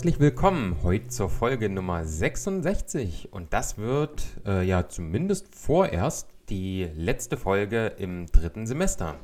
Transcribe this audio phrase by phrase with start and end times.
[0.00, 6.88] herzlich willkommen heute zur Folge Nummer 66 und das wird äh, ja zumindest vorerst die
[6.94, 9.16] letzte Folge im dritten Semester.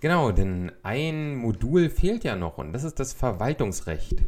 [0.00, 4.24] Genau, denn ein Modul fehlt ja noch und das ist das Verwaltungsrecht.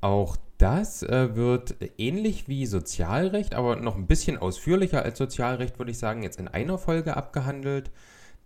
[0.00, 5.92] Auch das äh, wird ähnlich wie Sozialrecht, aber noch ein bisschen ausführlicher als Sozialrecht, würde
[5.92, 7.92] ich sagen, jetzt in einer Folge abgehandelt.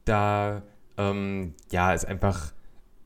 [0.05, 0.61] Da
[0.99, 2.53] ähm, ja, es einfach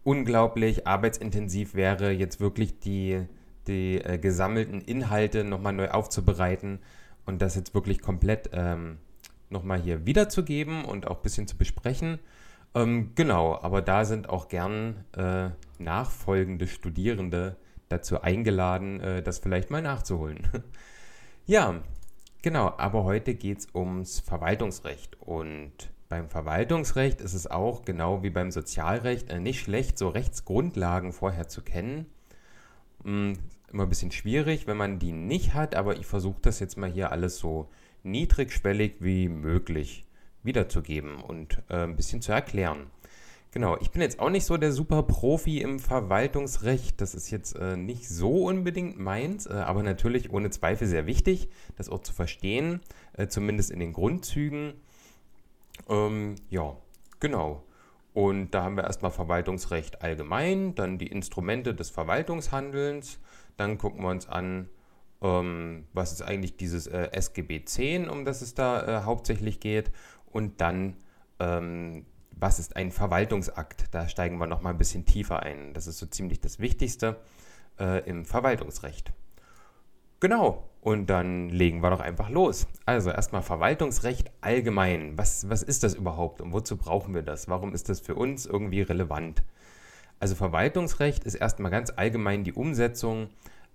[0.03, 3.29] unglaublich arbeitsintensiv wäre, jetzt wirklich die,
[3.69, 6.79] die äh, gesammelten Inhalte nochmal neu aufzubereiten
[7.25, 8.99] und das jetzt wirklich komplett ähm,
[9.51, 12.19] nochmal hier wiederzugeben und auch ein bisschen zu besprechen.
[12.75, 17.57] Ähm, genau, aber da sind auch gern äh, nachfolgende Studierende
[17.89, 20.49] dazu eingeladen, äh, das vielleicht mal nachzuholen.
[21.47, 21.83] ja,
[22.43, 25.73] genau, aber heute geht es ums Verwaltungsrecht und
[26.09, 31.49] beim Verwaltungsrecht ist es auch, genau wie beim Sozialrecht, äh, nicht schlecht, so Rechtsgrundlagen vorher
[31.49, 32.07] zu kennen.
[33.77, 36.91] Immer ein bisschen schwierig, wenn man die nicht hat, aber ich versuche das jetzt mal
[36.91, 37.69] hier alles so
[38.05, 40.07] niedrigschwellig wie möglich
[40.43, 42.87] wiederzugeben und äh, ein bisschen zu erklären.
[43.51, 47.03] Genau, ich bin jetzt auch nicht so der super Profi im Verwaltungsrecht.
[47.03, 51.51] Das ist jetzt äh, nicht so unbedingt meins, äh, aber natürlich ohne Zweifel sehr wichtig,
[51.77, 52.81] das auch zu verstehen,
[53.13, 54.73] äh, zumindest in den Grundzügen.
[55.91, 56.79] Ähm, ja,
[57.21, 57.63] genau.
[58.17, 63.19] Und da haben wir erstmal Verwaltungsrecht allgemein, dann die Instrumente des Verwaltungshandelns,
[63.59, 64.71] dann gucken wir uns an,
[65.21, 69.93] ähm, was ist eigentlich dieses äh, SGB 10, um das es da äh, hauptsächlich geht,
[70.25, 70.97] und dann,
[71.41, 73.85] ähm, was ist ein Verwaltungsakt?
[73.91, 75.75] Da steigen wir nochmal ein bisschen tiefer ein.
[75.75, 77.21] Das ist so ziemlich das Wichtigste
[77.79, 79.13] äh, im Verwaltungsrecht.
[80.21, 82.69] Genau, und dann legen wir doch einfach los.
[82.85, 85.19] Also erstmal Verwaltungsrecht allgemein.
[85.19, 87.49] Was, was ist das überhaupt und wozu brauchen wir das?
[87.49, 89.43] Warum ist das für uns irgendwie relevant?
[90.21, 93.31] Also Verwaltungsrecht ist erstmal ganz allgemein die Umsetzung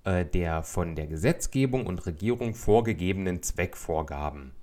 [0.05, 4.53] äh, der von der Gesetzgebung und Regierung vorgegebenen Zweckvorgaben.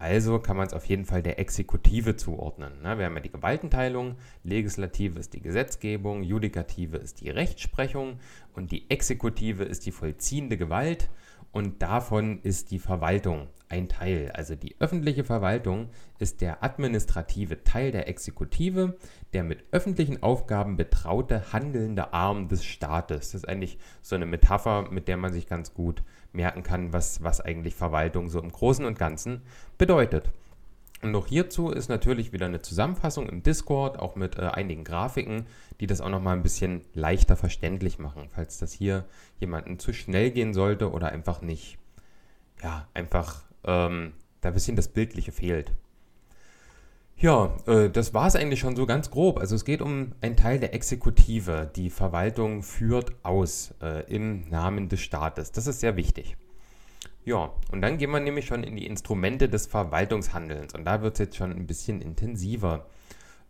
[0.00, 2.82] Also kann man es auf jeden Fall der Exekutive zuordnen.
[2.82, 2.98] Ne?
[2.98, 8.18] Wir haben ja die Gewaltenteilung, Legislative ist die Gesetzgebung, Judikative ist die Rechtsprechung
[8.54, 11.08] und die Exekutive ist die vollziehende Gewalt
[11.52, 14.30] und davon ist die Verwaltung ein Teil.
[14.34, 18.96] Also die öffentliche Verwaltung ist der administrative Teil der Exekutive,
[19.32, 23.32] der mit öffentlichen Aufgaben betraute handelnde Arm des Staates.
[23.32, 26.02] Das ist eigentlich so eine Metapher, mit der man sich ganz gut
[26.32, 29.42] merken kann, was, was eigentlich Verwaltung so im Großen und Ganzen
[29.78, 30.30] bedeutet.
[31.02, 35.46] Und noch hierzu ist natürlich wieder eine Zusammenfassung im Discord, auch mit äh, einigen Grafiken,
[35.80, 39.04] die das auch nochmal ein bisschen leichter verständlich machen, falls das hier
[39.40, 41.76] jemandem zu schnell gehen sollte oder einfach nicht,
[42.62, 45.72] ja, einfach ähm, da ein bisschen das Bildliche fehlt.
[47.16, 49.38] Ja, äh, das war es eigentlich schon so ganz grob.
[49.38, 51.70] Also es geht um einen Teil der Exekutive.
[51.74, 55.50] Die Verwaltung führt aus äh, im Namen des Staates.
[55.50, 56.36] Das ist sehr wichtig.
[57.24, 61.14] Ja, und dann gehen wir nämlich schon in die Instrumente des Verwaltungshandelns und da wird
[61.14, 62.86] es jetzt schon ein bisschen intensiver.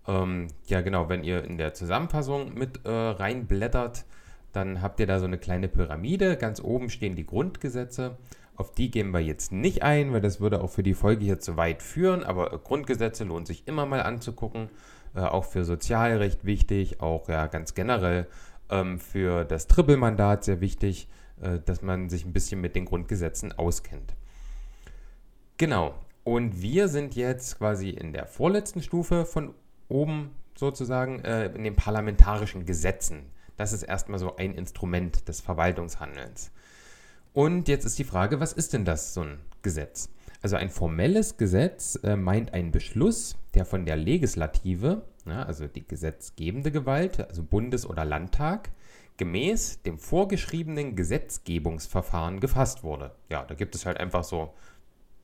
[0.06, 4.04] Ähm, ja, genau, wenn ihr in der Zusammenfassung mit äh, reinblättert,
[4.52, 6.36] dann habt ihr da so eine kleine Pyramide.
[6.36, 8.18] Ganz oben stehen die Grundgesetze.
[8.56, 11.40] Auf die gehen wir jetzt nicht ein, weil das würde auch für die Folge hier
[11.40, 12.22] zu weit führen.
[12.22, 14.68] Aber Grundgesetze lohnt sich immer mal anzugucken.
[15.14, 18.26] Äh, auch für Sozialrecht wichtig, auch ja ganz generell
[18.70, 21.08] ähm, für das Trippelmandat sehr wichtig.
[21.42, 24.14] Äh, dass man sich ein bisschen mit den Grundgesetzen auskennt.
[25.58, 25.94] Genau.
[26.24, 29.54] Und wir sind jetzt quasi in der vorletzten Stufe von
[29.88, 33.24] oben sozusagen äh, in den parlamentarischen Gesetzen.
[33.56, 36.52] Das ist erstmal so ein Instrument des Verwaltungshandelns.
[37.32, 40.10] Und jetzt ist die Frage, was ist denn das, so ein Gesetz?
[40.42, 45.86] Also ein formelles Gesetz äh, meint einen Beschluss, der von der Legislative, ja, also die
[45.86, 48.70] gesetzgebende Gewalt, also Bundes- oder Landtag,
[49.16, 53.12] gemäß dem vorgeschriebenen Gesetzgebungsverfahren gefasst wurde.
[53.28, 54.54] Ja, da gibt es halt einfach so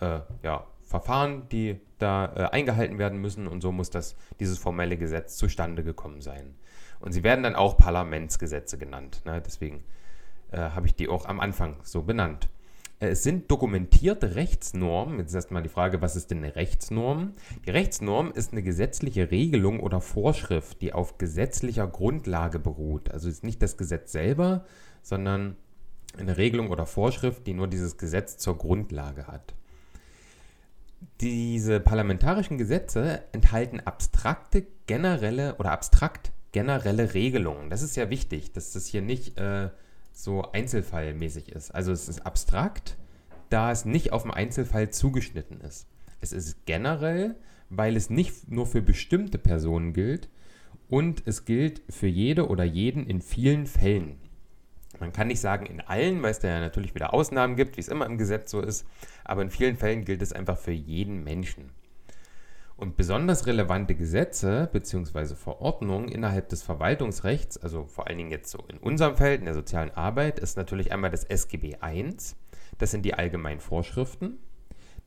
[0.00, 4.96] äh, ja, Verfahren, die da äh, eingehalten werden müssen und so muss das, dieses formelle
[4.96, 6.54] Gesetz zustande gekommen sein.
[7.00, 9.22] Und sie werden dann auch Parlamentsgesetze genannt.
[9.24, 9.42] Ne?
[9.44, 9.84] Deswegen
[10.50, 12.48] äh, habe ich die auch am Anfang so benannt.
[13.00, 15.18] Äh, es sind dokumentierte Rechtsnormen.
[15.18, 17.34] Jetzt ist erstmal die Frage, was ist denn eine Rechtsnorm?
[17.66, 23.10] Die Rechtsnorm ist eine gesetzliche Regelung oder Vorschrift, die auf gesetzlicher Grundlage beruht.
[23.10, 24.64] Also ist nicht das Gesetz selber,
[25.02, 25.56] sondern
[26.16, 29.54] eine Regelung oder Vorschrift, die nur dieses Gesetz zur Grundlage hat.
[31.20, 37.70] Diese parlamentarischen Gesetze enthalten abstrakte, generelle oder abstrakt generelle Regelungen.
[37.70, 39.68] Das ist ja wichtig, dass das hier nicht äh,
[40.18, 41.70] so einzelfallmäßig ist.
[41.70, 42.96] Also es ist abstrakt,
[43.50, 45.86] da es nicht auf den Einzelfall zugeschnitten ist.
[46.20, 47.36] Es ist generell,
[47.70, 50.28] weil es nicht nur für bestimmte Personen gilt
[50.88, 54.18] und es gilt für jede oder jeden in vielen Fällen.
[54.98, 57.80] Man kann nicht sagen in allen, weil es da ja natürlich wieder Ausnahmen gibt, wie
[57.80, 58.84] es immer im Gesetz so ist,
[59.24, 61.70] aber in vielen Fällen gilt es einfach für jeden Menschen.
[62.78, 65.34] Und besonders relevante Gesetze bzw.
[65.34, 69.54] Verordnungen innerhalb des Verwaltungsrechts, also vor allen Dingen jetzt so in unserem Feld, in der
[69.54, 72.14] sozialen Arbeit, ist natürlich einmal das SGB I,
[72.78, 74.38] das sind die allgemeinen Vorschriften,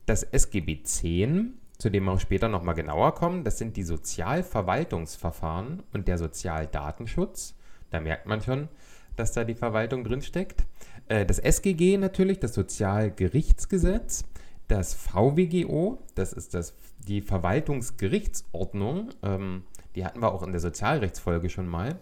[0.04, 5.82] das SGB 10, zu dem wir auch später nochmal genauer kommen, das sind die Sozialverwaltungsverfahren
[5.94, 7.54] und der Sozialdatenschutz.
[7.90, 8.68] Da merkt man schon,
[9.16, 10.66] dass da die Verwaltung drinsteckt.
[11.08, 14.24] Äh, das SGG natürlich, das Sozialgerichtsgesetz.
[14.68, 16.74] Das VWGO, das ist das,
[17.06, 19.64] die Verwaltungsgerichtsordnung, ähm,
[19.94, 22.00] die hatten wir auch in der Sozialrechtsfolge schon mal.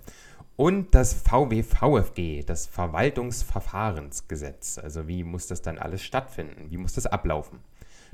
[0.56, 4.78] Und das VWVFG, das Verwaltungsverfahrensgesetz.
[4.78, 6.70] Also wie muss das dann alles stattfinden?
[6.70, 7.60] Wie muss das ablaufen?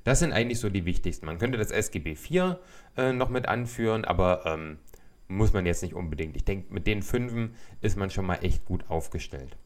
[0.05, 1.27] Das sind eigentlich so die wichtigsten.
[1.27, 2.59] Man könnte das SGB IV
[2.97, 4.79] äh, noch mit anführen, aber ähm,
[5.27, 6.37] muss man jetzt nicht unbedingt.
[6.37, 9.57] Ich denke, mit den fünfen ist man schon mal echt gut aufgestellt.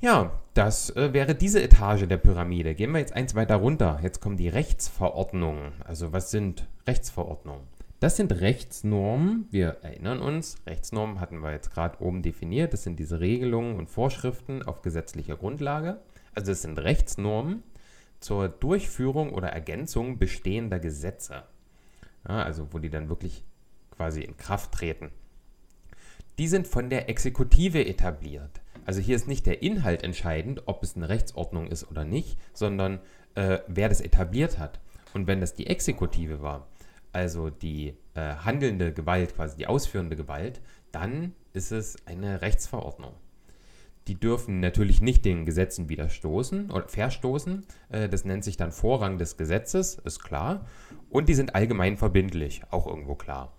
[0.00, 2.76] Ja, das äh, wäre diese Etage der Pyramide.
[2.76, 3.98] Gehen wir jetzt eins weiter runter.
[4.00, 5.72] Jetzt kommen die Rechtsverordnungen.
[5.84, 7.66] Also was sind Rechtsverordnungen?
[7.98, 9.48] Das sind Rechtsnormen.
[9.50, 12.72] Wir erinnern uns, Rechtsnormen hatten wir jetzt gerade oben definiert.
[12.72, 15.98] Das sind diese Regelungen und Vorschriften auf gesetzlicher Grundlage.
[16.32, 17.64] Also es sind Rechtsnormen
[18.20, 21.42] zur Durchführung oder Ergänzung bestehender Gesetze.
[22.28, 23.42] Ja, also wo die dann wirklich
[23.90, 25.10] quasi in Kraft treten.
[26.38, 28.60] Die sind von der Exekutive etabliert.
[28.88, 33.00] Also hier ist nicht der Inhalt entscheidend, ob es eine Rechtsordnung ist oder nicht, sondern
[33.34, 34.80] äh, wer das etabliert hat.
[35.12, 36.68] Und wenn das die Exekutive war,
[37.12, 43.12] also die äh, handelnde Gewalt, quasi die ausführende Gewalt, dann ist es eine Rechtsverordnung.
[44.06, 47.66] Die dürfen natürlich nicht den Gesetzen widerstoßen oder verstoßen.
[47.90, 50.64] Äh, das nennt sich dann Vorrang des Gesetzes, ist klar.
[51.10, 53.52] Und die sind allgemein verbindlich, auch irgendwo klar.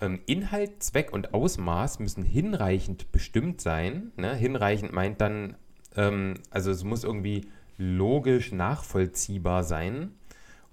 [0.00, 4.12] Ähm, Inhalt, Zweck und Ausmaß müssen hinreichend bestimmt sein.
[4.16, 4.34] Ne?
[4.34, 5.56] Hinreichend meint dann,
[5.96, 7.46] ähm, also es muss irgendwie
[7.78, 10.14] logisch nachvollziehbar sein.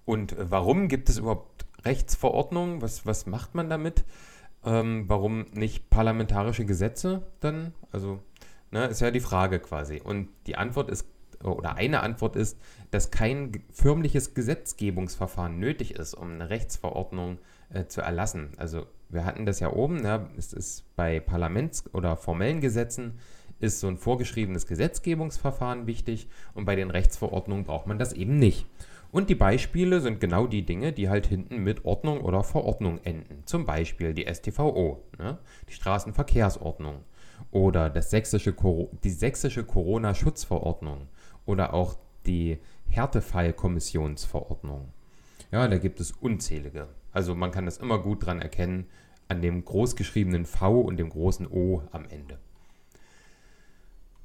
[0.05, 2.81] Und warum gibt es überhaupt Rechtsverordnungen?
[2.81, 4.03] Was, was macht man damit?
[4.65, 7.73] Ähm, warum nicht parlamentarische Gesetze dann?
[7.91, 8.21] Also,
[8.71, 10.01] ne, ist ja die Frage quasi.
[10.01, 11.07] Und die Antwort ist,
[11.43, 12.57] oder eine Antwort ist,
[12.91, 18.51] dass kein förmliches Gesetzgebungsverfahren nötig ist, um eine Rechtsverordnung äh, zu erlassen.
[18.57, 20.27] Also wir hatten das ja oben, ne?
[20.37, 23.19] es ist bei Parlaments- oder formellen Gesetzen
[23.59, 28.67] ist so ein vorgeschriebenes Gesetzgebungsverfahren wichtig und bei den Rechtsverordnungen braucht man das eben nicht.
[29.11, 33.43] Und die Beispiele sind genau die Dinge, die halt hinten mit Ordnung oder Verordnung enden.
[33.45, 35.37] Zum Beispiel die STVO, ne?
[35.69, 37.03] die Straßenverkehrsordnung
[37.51, 38.55] oder das sächsische
[39.03, 41.07] die sächsische Corona-Schutzverordnung
[41.45, 41.95] oder auch
[42.25, 42.57] die
[42.89, 44.89] Härtefallkommissionsverordnung.
[45.51, 46.87] Ja, da gibt es unzählige.
[47.11, 48.87] Also man kann das immer gut dran erkennen,
[49.27, 52.39] an dem großgeschriebenen V und dem großen O am Ende.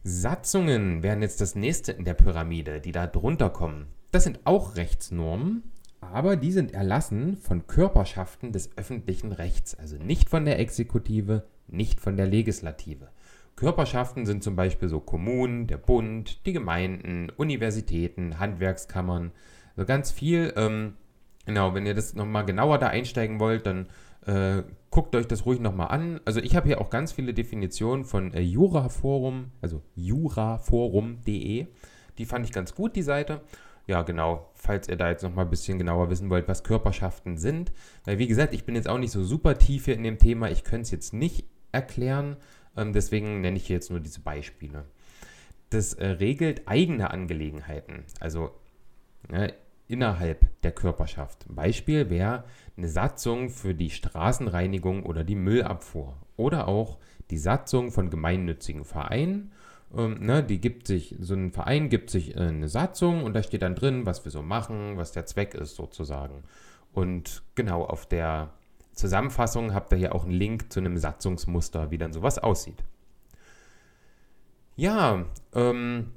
[0.05, 3.89] Satzungen wären jetzt das nächste in der Pyramide, die da drunter kommen.
[4.11, 5.65] Das sind auch Rechtsnormen,
[6.01, 12.01] aber die sind erlassen von Körperschaften des öffentlichen Rechts, also nicht von der Exekutive, nicht
[12.01, 13.09] von der Legislative.
[13.57, 19.33] Körperschaften sind zum Beispiel so Kommunen, der Bund, die Gemeinden, Universitäten, Handwerkskammern,
[19.77, 20.53] so ganz viel.
[20.57, 20.95] Ähm,
[21.45, 23.89] genau, wenn ihr das nochmal genauer da einsteigen wollt, dann
[24.29, 26.21] äh, guckt euch das ruhig nochmal an.
[26.25, 31.67] Also ich habe hier auch ganz viele Definitionen von äh, Juraforum, also juraforum.de.
[32.19, 33.41] Die fand ich ganz gut, die Seite.
[33.87, 37.73] Ja, genau, falls ihr da jetzt nochmal ein bisschen genauer wissen wollt, was Körperschaften sind.
[38.05, 40.51] Weil wie gesagt, ich bin jetzt auch nicht so super tief hier in dem Thema.
[40.51, 42.37] Ich könnte es jetzt nicht erklären.
[42.77, 44.85] Ähm, deswegen nenne ich hier jetzt nur diese Beispiele.
[45.71, 48.05] Das äh, regelt eigene Angelegenheiten.
[48.21, 48.51] Also
[49.33, 49.49] ja,
[49.89, 51.47] innerhalb der Körperschaft.
[51.49, 52.45] Beispiel wäre
[52.77, 56.99] eine Satzung für die Straßenreinigung oder die Müllabfuhr oder auch
[57.31, 59.53] die Satzung von gemeinnützigen Vereinen.
[59.97, 63.43] Ähm, ne, die gibt sich, so ein Verein gibt sich äh, eine Satzung und da
[63.43, 66.45] steht dann drin, was wir so machen, was der Zweck ist sozusagen.
[66.93, 68.51] Und genau auf der
[68.93, 72.83] Zusammenfassung habt ihr hier auch einen Link zu einem Satzungsmuster, wie dann sowas aussieht.
[74.77, 76.13] Ja, ähm,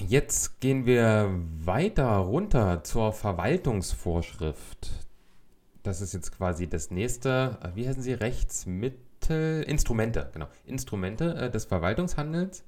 [0.00, 1.30] Jetzt gehen wir
[1.64, 4.90] weiter runter zur Verwaltungsvorschrift.
[5.82, 11.50] Das ist jetzt quasi das nächste, äh, wie heißen sie, Rechtsmittel, Instrumente, genau, Instrumente äh,
[11.50, 12.64] des Verwaltungshandels.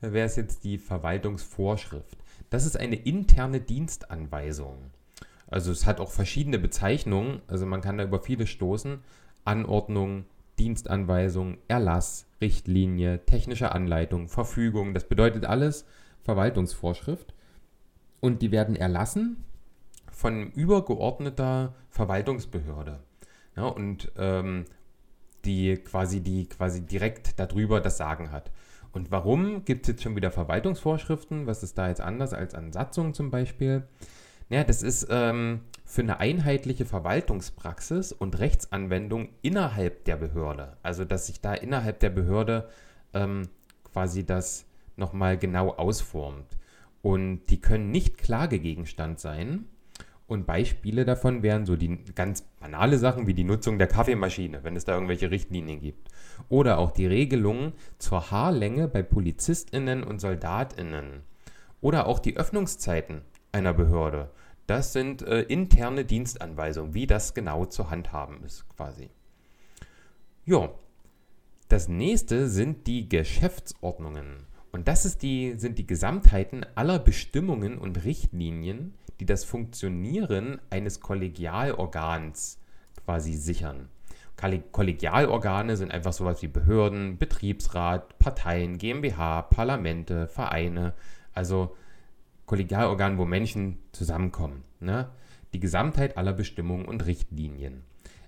[0.00, 2.18] Äh, Wäre es jetzt die Verwaltungsvorschrift.
[2.50, 4.90] Das ist eine interne Dienstanweisung.
[5.46, 8.98] Also es hat auch verschiedene Bezeichnungen, also man kann da über viele stoßen.
[9.44, 10.24] Anordnung,
[10.58, 15.84] Dienstanweisung, Erlass, Richtlinie, technische Anleitung, Verfügung, das bedeutet alles,
[16.24, 17.34] Verwaltungsvorschrift
[18.20, 19.44] und die werden erlassen
[20.10, 23.00] von übergeordneter Verwaltungsbehörde.
[23.56, 24.64] Ja, und ähm,
[25.44, 28.50] die quasi, die quasi direkt darüber das Sagen hat.
[28.92, 31.46] Und warum gibt es jetzt schon wieder Verwaltungsvorschriften?
[31.46, 33.82] Was ist da jetzt anders als an Satzungen zum Beispiel?
[34.48, 40.76] Naja, das ist ähm, für eine einheitliche Verwaltungspraxis und Rechtsanwendung innerhalb der Behörde.
[40.82, 42.68] Also, dass sich da innerhalb der Behörde
[43.12, 43.48] ähm,
[43.92, 44.66] quasi das
[44.96, 46.58] nochmal genau ausformt.
[47.02, 49.66] Und die können nicht Klagegegenstand sein.
[50.26, 54.74] Und Beispiele davon wären so die ganz banale Sachen wie die Nutzung der Kaffeemaschine, wenn
[54.74, 56.08] es da irgendwelche Richtlinien gibt.
[56.48, 61.22] Oder auch die Regelungen zur Haarlänge bei PolizistInnen und SoldatInnen.
[61.82, 63.20] Oder auch die Öffnungszeiten
[63.52, 64.30] einer Behörde.
[64.66, 69.10] Das sind äh, interne Dienstanweisungen, wie das genau zu handhaben ist, quasi.
[70.46, 70.70] Ja,
[71.68, 74.46] das nächste sind die Geschäftsordnungen.
[74.74, 82.58] Und das die, sind die Gesamtheiten aller Bestimmungen und Richtlinien, die das Funktionieren eines Kollegialorgans
[83.04, 83.88] quasi sichern.
[84.72, 90.94] Kollegialorgane sind einfach sowas wie Behörden, Betriebsrat, Parteien, GmbH, Parlamente, Vereine,
[91.34, 91.76] also
[92.46, 94.64] Kollegialorgane, wo Menschen zusammenkommen.
[94.80, 95.08] Ne?
[95.52, 97.84] Die Gesamtheit aller Bestimmungen und Richtlinien.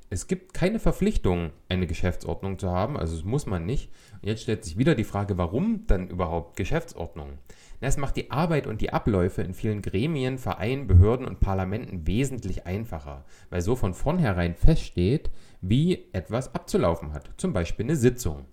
[0.09, 3.91] Es gibt keine Verpflichtung, eine Geschäftsordnung zu haben, also das muss man nicht.
[4.23, 7.39] Und jetzt stellt sich wieder die Frage, warum dann überhaupt Geschäftsordnung?
[7.81, 12.67] Es macht die Arbeit und die Abläufe in vielen Gremien, Vereinen, Behörden und Parlamenten wesentlich
[12.67, 17.31] einfacher, weil so von vornherein feststeht, wie etwas abzulaufen hat.
[17.37, 18.47] Zum Beispiel eine Sitzung.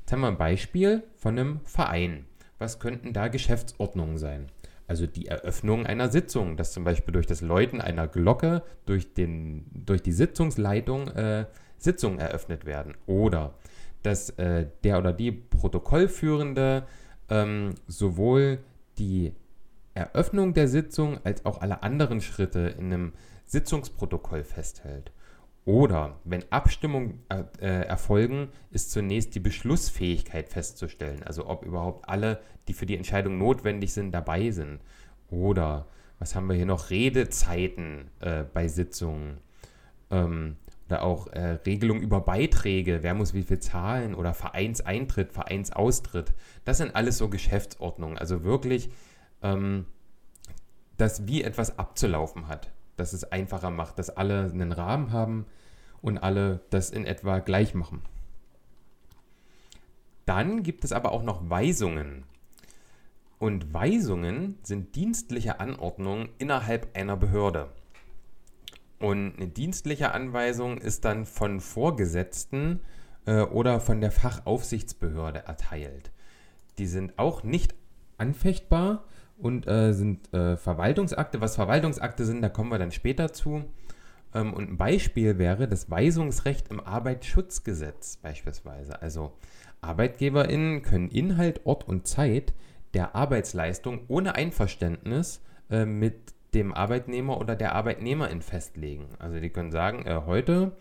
[0.00, 2.26] Jetzt haben wir ein Beispiel von einem Verein.
[2.58, 4.46] Was könnten da Geschäftsordnungen sein?
[4.88, 9.66] Also die Eröffnung einer Sitzung, dass zum Beispiel durch das Läuten einer Glocke durch, den,
[9.72, 11.44] durch die Sitzungsleitung äh,
[11.76, 12.96] Sitzungen eröffnet werden.
[13.06, 13.54] Oder
[14.02, 16.86] dass äh, der oder die Protokollführende
[17.28, 18.58] ähm, sowohl
[18.98, 19.34] die
[19.94, 23.12] Eröffnung der Sitzung als auch alle anderen Schritte in einem
[23.46, 25.12] Sitzungsprotokoll festhält.
[25.68, 32.40] Oder wenn Abstimmungen äh, äh, erfolgen, ist zunächst die Beschlussfähigkeit festzustellen, also ob überhaupt alle,
[32.68, 34.80] die für die Entscheidung notwendig sind, dabei sind.
[35.28, 35.86] Oder
[36.18, 36.88] was haben wir hier noch?
[36.88, 39.42] Redezeiten äh, bei Sitzungen.
[40.10, 40.56] Ähm,
[40.86, 46.32] oder auch äh, Regelungen über Beiträge, wer muss wie viel zahlen oder Vereinseintritt, Vereinsaustritt.
[46.64, 48.16] Das sind alles so Geschäftsordnungen.
[48.16, 48.88] Also wirklich,
[49.42, 49.84] ähm,
[50.96, 55.46] dass wie etwas abzulaufen hat dass es einfacher macht, dass alle einen Rahmen haben
[56.02, 58.02] und alle das in etwa gleich machen.
[60.24, 62.24] Dann gibt es aber auch noch Weisungen.
[63.38, 67.70] Und Weisungen sind dienstliche Anordnungen innerhalb einer Behörde.
[68.98, 72.80] Und eine dienstliche Anweisung ist dann von Vorgesetzten
[73.26, 76.10] äh, oder von der Fachaufsichtsbehörde erteilt.
[76.78, 77.74] Die sind auch nicht
[78.18, 79.04] anfechtbar
[79.38, 81.40] und äh, sind äh, Verwaltungsakte.
[81.40, 83.64] Was Verwaltungsakte sind, da kommen wir dann später zu.
[84.34, 89.00] Ähm, und ein Beispiel wäre das Weisungsrecht im Arbeitsschutzgesetz beispielsweise.
[89.00, 89.32] Also
[89.80, 92.52] ArbeitgeberInnen können Inhalt, Ort und Zeit
[92.94, 99.06] der Arbeitsleistung ohne Einverständnis äh, mit dem Arbeitnehmer oder der Arbeitnehmerin festlegen.
[99.18, 100.72] Also die können sagen, äh, heute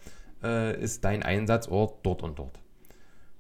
[0.44, 2.60] äh, ist dein Einsatzort dort und dort.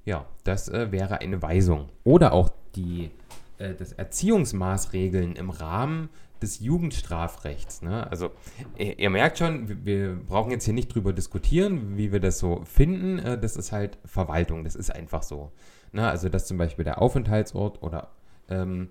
[0.05, 1.89] Ja, das äh, wäre eine Weisung.
[2.03, 3.11] Oder auch die
[3.57, 6.09] äh, das Erziehungsmaßregeln im Rahmen
[6.41, 7.81] des Jugendstrafrechts.
[7.81, 8.09] Ne?
[8.09, 8.31] Also
[8.77, 12.63] ihr, ihr, merkt schon, wir, brauchen jetzt hier nicht drüber diskutieren, wie wir das so
[12.63, 13.19] finden.
[13.19, 15.51] Äh, das ist halt Verwaltung, das ist einfach so.
[15.91, 16.07] Ne?
[16.07, 18.11] Also dass zum Beispiel der Aufenthaltsort oder
[18.49, 18.89] ähm,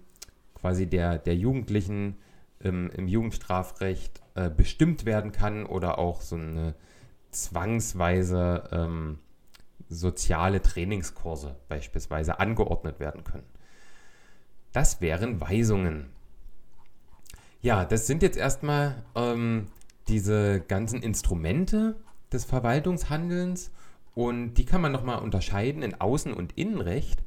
[0.54, 2.16] quasi der, der Jugendlichen
[2.62, 6.74] ähm, im Jugendstrafrecht äh, bestimmt werden kann oder auch so eine
[7.30, 9.18] zwangsweise ähm,
[9.88, 13.44] soziale Trainingskurse beispielsweise angeordnet werden können.
[14.76, 16.10] Das wären Weisungen.
[17.62, 19.68] Ja, das sind jetzt erstmal ähm,
[20.06, 21.96] diese ganzen Instrumente
[22.30, 23.70] des Verwaltungshandelns
[24.14, 27.24] und die kann man nochmal unterscheiden in Außen- und Innenrecht.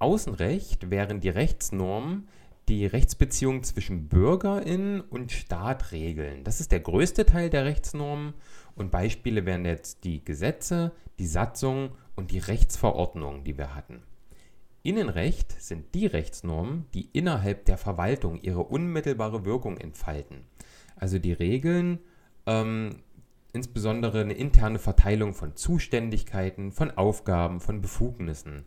[0.00, 2.26] Außenrecht wären die Rechtsnormen,
[2.68, 6.42] die Rechtsbeziehungen zwischen BürgerInnen und Staat regeln.
[6.42, 8.34] Das ist der größte Teil der Rechtsnormen
[8.74, 14.02] und Beispiele wären jetzt die Gesetze, die Satzung und die Rechtsverordnung, die wir hatten.
[14.82, 20.44] Innenrecht sind die Rechtsnormen, die innerhalb der Verwaltung ihre unmittelbare Wirkung entfalten.
[20.96, 21.98] Also die Regeln,
[22.46, 22.96] ähm,
[23.52, 28.64] insbesondere eine interne Verteilung von Zuständigkeiten, von Aufgaben, von Befugnissen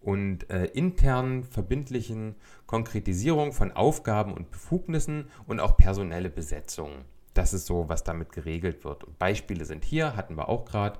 [0.00, 2.34] und äh, internen verbindlichen
[2.66, 6.90] Konkretisierung von Aufgaben und Befugnissen und auch personelle Besetzung.
[7.34, 9.04] Das ist so, was damit geregelt wird.
[9.04, 10.98] Und Beispiele sind hier, hatten wir auch gerade,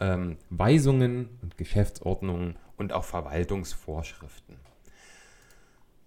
[0.00, 4.56] ähm, Weisungen und Geschäftsordnungen und auch Verwaltungsvorschriften.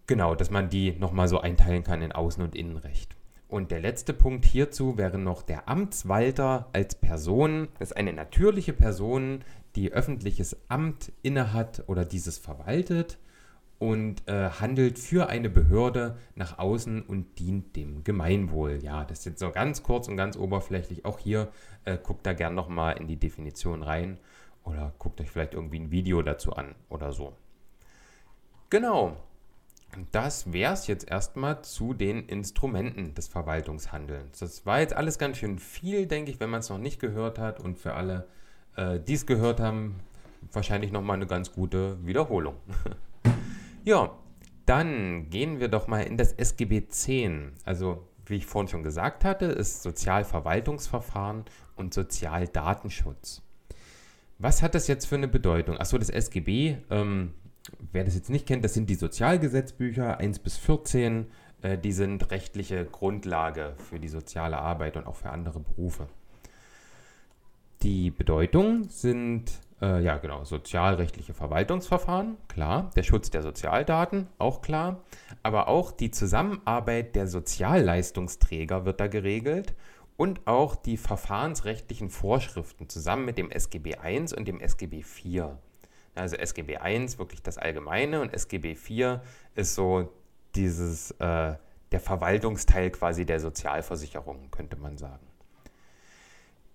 [0.07, 3.15] Genau, dass man die nochmal so einteilen kann in Außen- und Innenrecht.
[3.47, 7.69] Und der letzte Punkt hierzu wäre noch der Amtswalter als Person.
[7.79, 9.43] Das ist eine natürliche Person,
[9.75, 13.17] die öffentliches Amt innehat oder dieses verwaltet.
[13.77, 18.79] und äh, handelt für eine Behörde nach außen und dient dem Gemeinwohl.
[18.81, 21.03] Ja, das ist jetzt so ganz kurz und ganz oberflächlich.
[21.05, 21.49] Auch hier
[21.83, 24.17] äh, guckt da gern nochmal in die Definition rein
[24.65, 27.33] oder guckt euch vielleicht irgendwie ein Video dazu an oder so.
[28.69, 29.15] Genau.
[30.11, 34.39] Das wäre es jetzt erstmal zu den Instrumenten des Verwaltungshandelns.
[34.39, 37.39] Das war jetzt alles ganz schön viel, denke ich, wenn man es noch nicht gehört
[37.39, 37.61] hat.
[37.61, 38.27] Und für alle,
[38.75, 40.01] äh, die es gehört haben,
[40.51, 42.55] wahrscheinlich nochmal eine ganz gute Wiederholung.
[43.85, 44.11] ja,
[44.65, 47.53] dann gehen wir doch mal in das SGB 10.
[47.63, 51.45] Also, wie ich vorhin schon gesagt hatte, ist Sozialverwaltungsverfahren
[51.75, 53.44] und Sozialdatenschutz.
[54.37, 55.77] Was hat das jetzt für eine Bedeutung?
[55.77, 57.33] Achso, das SGB, ähm,
[57.91, 61.27] wer das jetzt nicht kennt, das sind die Sozialgesetzbücher 1 bis 14.
[61.61, 66.07] Äh, die sind rechtliche Grundlage für die soziale Arbeit und auch für andere Berufe.
[67.81, 69.51] Die Bedeutung sind,
[69.81, 75.03] äh, ja genau, sozialrechtliche Verwaltungsverfahren, klar, der Schutz der Sozialdaten, auch klar,
[75.43, 79.75] aber auch die Zusammenarbeit der Sozialleistungsträger wird da geregelt
[80.17, 85.43] und auch die verfahrensrechtlichen Vorschriften zusammen mit dem SGB I und dem SGB IV.
[86.15, 89.19] Also SGB I wirklich das Allgemeine und SGB IV
[89.55, 90.13] ist so
[90.55, 91.55] dieses, äh,
[91.91, 95.25] der Verwaltungsteil quasi der Sozialversicherung, könnte man sagen.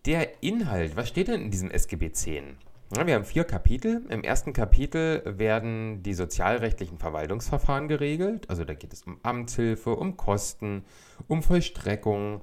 [0.07, 2.57] Der Inhalt, was steht denn in diesem SGB 10?
[2.97, 4.05] Ja, wir haben vier Kapitel.
[4.09, 8.51] Im ersten Kapitel werden die sozialrechtlichen Verwaltungsverfahren geregelt.
[8.51, 10.85] Also da geht es um Amtshilfe, um Kosten,
[11.29, 12.41] um Vollstreckung,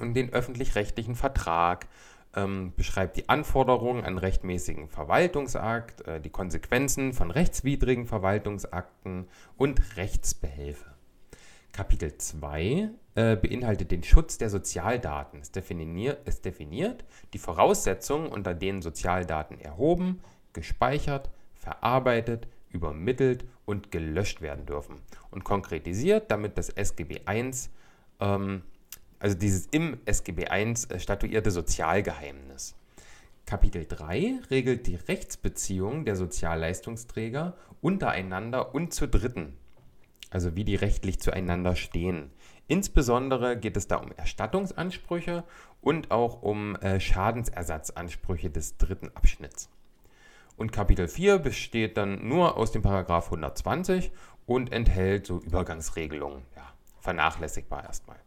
[0.00, 1.86] um den öffentlich-rechtlichen Vertrag,
[2.36, 10.94] ähm, beschreibt die Anforderungen an rechtmäßigen Verwaltungsakt, äh, die Konsequenzen von rechtswidrigen Verwaltungsakten und Rechtsbehelfe.
[11.72, 15.40] Kapitel 2 äh, beinhaltet den Schutz der Sozialdaten.
[15.40, 20.20] Es definiert, es definiert die Voraussetzungen, unter denen Sozialdaten erhoben,
[20.52, 25.00] gespeichert, verarbeitet, übermittelt und gelöscht werden dürfen.
[25.30, 27.50] Und konkretisiert damit das SGB I,
[28.20, 28.62] ähm,
[29.24, 32.74] also dieses im SGB I äh, statuierte Sozialgeheimnis.
[33.46, 39.54] Kapitel 3 regelt die Rechtsbeziehungen der Sozialleistungsträger untereinander und zu Dritten
[40.34, 42.32] also wie die rechtlich zueinander stehen.
[42.66, 45.44] Insbesondere geht es da um Erstattungsansprüche
[45.80, 49.70] und auch um äh, Schadensersatzansprüche des dritten Abschnitts.
[50.56, 54.10] Und Kapitel 4 besteht dann nur aus dem Paragraph 120
[54.44, 56.42] und enthält so Übergangsregelungen.
[56.56, 58.18] Ja, vernachlässigbar erstmal.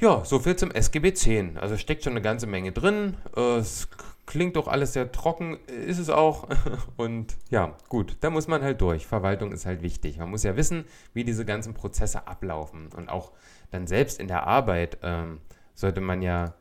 [0.00, 1.58] Ja, soviel zum SGB 10.
[1.58, 3.16] Also steckt schon eine ganze Menge drin.
[3.34, 3.88] Es
[4.26, 6.46] klingt doch alles sehr trocken, ist es auch.
[6.96, 9.08] Und ja, gut, da muss man halt durch.
[9.08, 10.18] Verwaltung ist halt wichtig.
[10.18, 10.84] Man muss ja wissen,
[11.14, 12.90] wie diese ganzen Prozesse ablaufen.
[12.96, 13.32] Und auch
[13.72, 15.40] dann selbst in der Arbeit ähm,
[15.74, 16.54] sollte man ja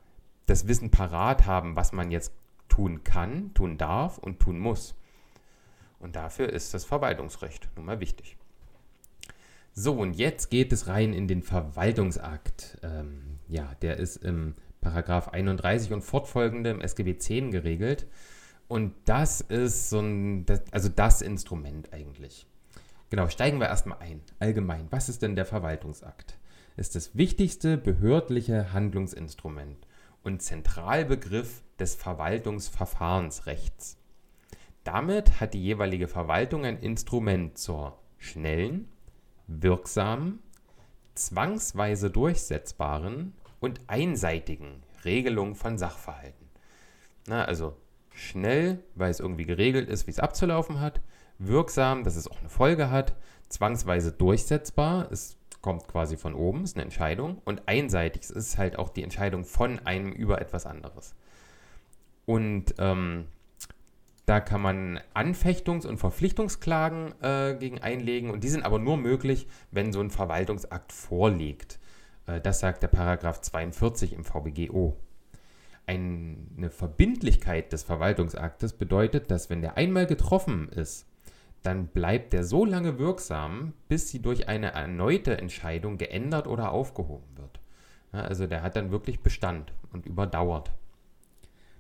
[0.48, 2.32] das Wissen parat haben, was man jetzt
[2.70, 4.96] tun kann, tun darf und tun muss.
[6.00, 8.36] Und dafür ist das Verwaltungsrecht nun mal wichtig.
[9.80, 12.80] So, und jetzt geht es rein in den Verwaltungsakt.
[12.82, 18.08] Ähm, ja, der ist im Paragraph 31 und fortfolgende im SGB 10 geregelt.
[18.68, 22.46] Und das ist so ein, das, also das Instrument eigentlich.
[23.10, 24.22] Genau, steigen wir erstmal ein.
[24.40, 26.38] Allgemein, was ist denn der Verwaltungsakt?
[26.76, 29.88] Ist das wichtigste behördliche Handlungsinstrument
[30.24, 33.98] und Zentralbegriff des Verwaltungsverfahrensrechts.
[34.84, 38.90] Damit hat die jeweilige Verwaltung ein Instrument zur schnellen,
[39.48, 40.40] wirksamen,
[41.18, 46.48] zwangsweise durchsetzbaren und einseitigen Regelung von Sachverhalten.
[47.28, 47.76] Na, also
[48.12, 51.02] schnell, weil es irgendwie geregelt ist, wie es abzulaufen hat,
[51.40, 53.16] wirksam, dass es auch eine Folge hat,
[53.50, 58.80] zwangsweise durchsetzbar, es kommt quasi von oben, ist eine Entscheidung und einseitig, es ist halt
[58.80, 61.16] auch die Entscheidung von einem über etwas anderes.
[62.26, 63.26] Und ähm,
[64.28, 69.48] da kann man Anfechtungs- und Verpflichtungsklagen äh, gegen einlegen und die sind aber nur möglich,
[69.72, 71.80] wenn so ein Verwaltungsakt vorliegt.
[72.26, 74.98] Äh, das sagt der Paragraph 42 im VBGO.
[75.86, 81.08] Eine Verbindlichkeit des Verwaltungsaktes bedeutet, dass wenn der einmal getroffen ist,
[81.64, 87.38] dann bleibt der so lange wirksam, bis sie durch eine erneute Entscheidung geändert oder aufgehoben
[87.38, 87.62] wird.
[88.12, 90.74] also der hat dann wirklich Bestand und überdauert.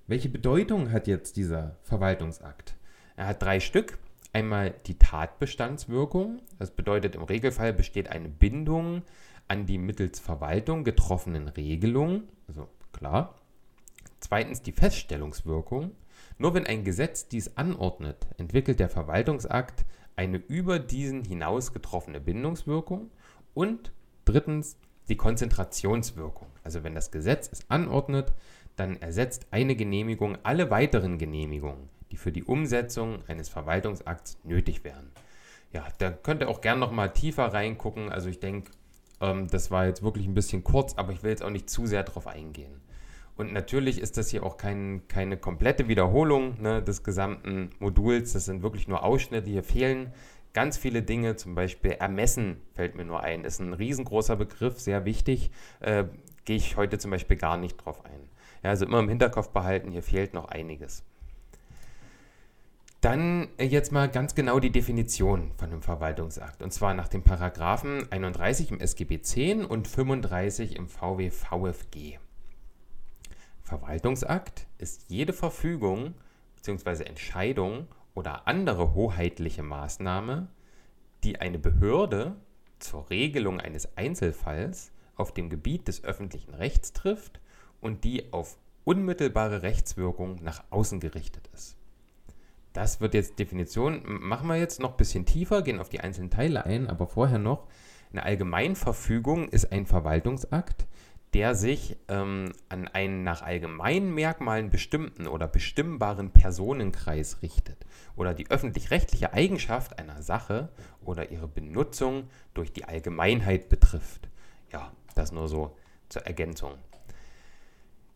[0.10, 2.78] Welche Bedeutung hat jetzt dieser Verwaltungsakt?
[3.18, 3.98] Er hat drei Stück.
[4.32, 6.42] Einmal die Tatbestandswirkung.
[6.60, 9.02] Das bedeutet, im Regelfall besteht eine Bindung
[9.50, 12.24] an die mittels Verwaltung getroffenen Regelungen.
[12.48, 13.36] Also klar.
[14.22, 15.92] Zweitens die Feststellungswirkung.
[16.38, 19.84] Nur wenn ein Gesetz dies anordnet, entwickelt der Verwaltungsakt
[20.16, 23.12] eine über diesen hinaus getroffene Bindungswirkung.
[23.54, 23.92] Und
[24.24, 24.78] drittens
[25.10, 26.48] die Konzentrationswirkung.
[26.68, 28.34] Also wenn das Gesetz es anordnet,
[28.76, 35.14] dann ersetzt eine Genehmigung alle weiteren Genehmigungen, die für die Umsetzung eines Verwaltungsakts nötig wären.
[35.72, 38.12] ja, da könnt ihr auch gerne noch mal tiefer reingucken.
[38.12, 38.72] Also ich denke,
[39.22, 41.86] ähm, das war jetzt wirklich ein bisschen kurz, aber ich will jetzt auch nicht zu
[41.86, 42.82] sehr darauf eingehen.
[43.38, 48.34] Und natürlich ist das hier auch kein, keine komplette Wiederholung ne, des gesamten Moduls.
[48.34, 49.50] Das sind wirklich nur Ausschnitte.
[49.50, 50.12] Hier fehlen
[50.52, 51.38] ganz viele Dinge.
[51.38, 53.46] Zum Beispiel Ermessen fällt mir nur ein.
[53.46, 55.52] Ist ein riesengroßer Begriff, sehr wichtig.
[55.80, 56.06] Äh,
[56.48, 58.30] Gehe ich heute zum Beispiel gar nicht drauf ein.
[58.64, 61.04] Ja, also immer im Hinterkopf behalten, hier fehlt noch einiges.
[63.02, 66.64] Dann äh, jetzt mal ganz genau die Definition von einem Verwaltungsakt.
[66.64, 72.18] Und zwar nach den Paragraphen 31 im SGB 10 und 35 im VW VFG.
[73.64, 76.14] Verwaltungsakt ist jede Verfügung
[76.56, 77.04] bzw.
[77.04, 80.48] Entscheidung oder andere hoheitliche Maßnahme,
[81.26, 82.38] die eine Behörde
[82.80, 87.40] zur Regelung eines Einzelfalls auf dem Gebiet des öffentlichen Rechts trifft
[87.82, 91.76] und die auf unmittelbare Rechtswirkung nach außen gerichtet ist.
[92.74, 96.30] Das wird jetzt Definition, machen wir jetzt noch ein bisschen tiefer, gehen auf die einzelnen
[96.30, 97.68] Teile ein, aber vorher noch,
[98.12, 100.88] eine Allgemeinverfügung ist ein Verwaltungsakt,
[101.34, 108.50] der sich ähm, an einen nach allgemeinen Merkmalen bestimmten oder bestimmbaren Personenkreis richtet oder die
[108.50, 110.70] öffentlich-rechtliche Eigenschaft einer Sache
[111.04, 114.30] oder ihre Benutzung durch die Allgemeinheit betrifft.
[114.72, 115.76] Ja, das nur so
[116.10, 116.74] zur Ergänzung.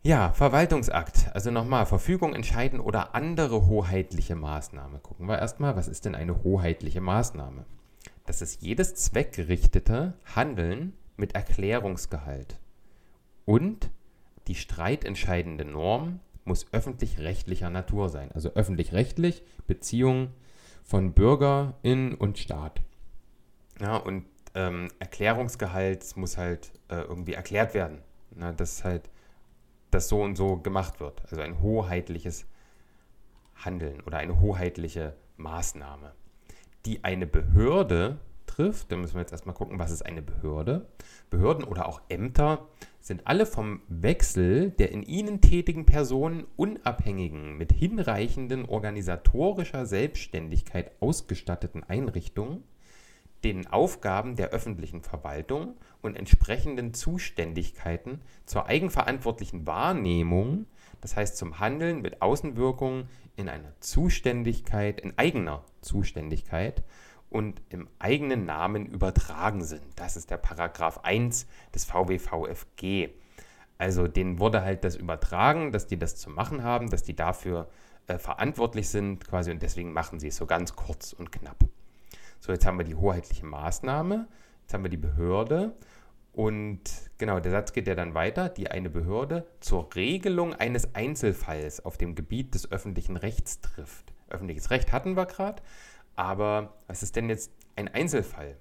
[0.03, 1.29] Ja, Verwaltungsakt.
[1.33, 4.99] Also nochmal, Verfügung entscheiden oder andere hoheitliche Maßnahme.
[4.99, 7.65] Gucken wir erstmal, was ist denn eine hoheitliche Maßnahme?
[8.25, 12.57] Das ist jedes zweckgerichtete Handeln mit Erklärungsgehalt.
[13.45, 13.91] Und
[14.47, 18.31] die streitentscheidende Norm muss öffentlich-rechtlicher Natur sein.
[18.31, 20.31] Also öffentlich-rechtlich, Beziehung
[20.83, 22.81] von Bürgerin und Staat.
[23.79, 27.99] Ja, und ähm, Erklärungsgehalt muss halt äh, irgendwie erklärt werden.
[28.35, 29.09] Na, das ist halt
[29.91, 31.21] das so und so gemacht wird.
[31.29, 32.45] Also ein hoheitliches
[33.55, 36.13] Handeln oder eine hoheitliche Maßnahme,
[36.85, 38.91] die eine Behörde trifft.
[38.91, 40.87] Da müssen wir jetzt erstmal gucken, was ist eine Behörde.
[41.29, 42.67] Behörden oder auch Ämter
[42.99, 51.83] sind alle vom Wechsel der in ihnen tätigen Personen unabhängigen, mit hinreichenden organisatorischer Selbstständigkeit ausgestatteten
[51.83, 52.63] Einrichtungen,
[53.43, 60.67] den Aufgaben der öffentlichen Verwaltung und entsprechenden Zuständigkeiten zur eigenverantwortlichen Wahrnehmung,
[61.01, 66.83] das heißt zum Handeln mit Außenwirkungen in einer Zuständigkeit, in eigener Zuständigkeit
[67.29, 69.85] und im eigenen Namen übertragen sind.
[69.95, 73.09] Das ist der Paragraph 1 des VWVFG.
[73.77, 77.67] Also denen wurde halt das übertragen, dass die das zu machen haben, dass die dafür
[78.05, 81.57] äh, verantwortlich sind quasi und deswegen machen sie es so ganz kurz und knapp.
[82.41, 84.27] So, jetzt haben wir die hoheitliche Maßnahme,
[84.63, 85.73] jetzt haben wir die Behörde
[86.33, 86.81] und
[87.19, 91.99] genau, der Satz geht ja dann weiter, die eine Behörde zur Regelung eines Einzelfalls auf
[91.99, 94.11] dem Gebiet des öffentlichen Rechts trifft.
[94.27, 95.61] Öffentliches Recht hatten wir gerade,
[96.15, 98.57] aber was ist denn jetzt ein Einzelfall?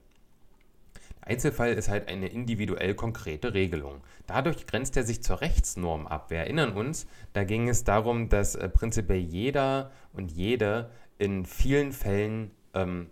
[1.23, 4.03] Einzelfall ist halt eine individuell konkrete Regelung.
[4.27, 6.29] Dadurch grenzt er sich zur Rechtsnorm ab.
[6.29, 11.93] Wir erinnern uns, da ging es darum, dass äh, prinzipiell jeder und jede in vielen
[11.93, 13.09] Fällen ähm,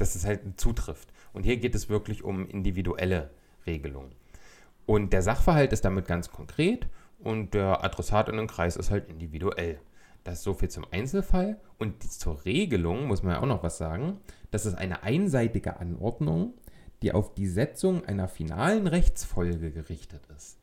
[0.00, 1.12] dass es halt zutrifft.
[1.32, 3.30] Und hier geht es wirklich um individuelle
[3.66, 4.12] Regelungen.
[4.86, 9.08] Und der Sachverhalt ist damit ganz konkret und der Adressat in den Kreis ist halt
[9.08, 9.78] individuell.
[10.24, 11.58] Das ist so viel zum Einzelfall.
[11.78, 14.18] Und zur Regelung muss man ja auch noch was sagen.
[14.50, 16.54] Das ist eine einseitige Anordnung,
[17.02, 20.58] die auf die Setzung einer finalen Rechtsfolge gerichtet ist.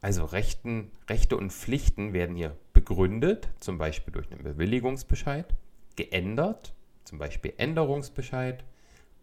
[0.00, 5.46] Also Rechten, Rechte und Pflichten werden hier begründet, zum Beispiel durch einen Bewilligungsbescheid,
[5.96, 6.74] geändert
[7.04, 8.64] zum Beispiel Änderungsbescheid,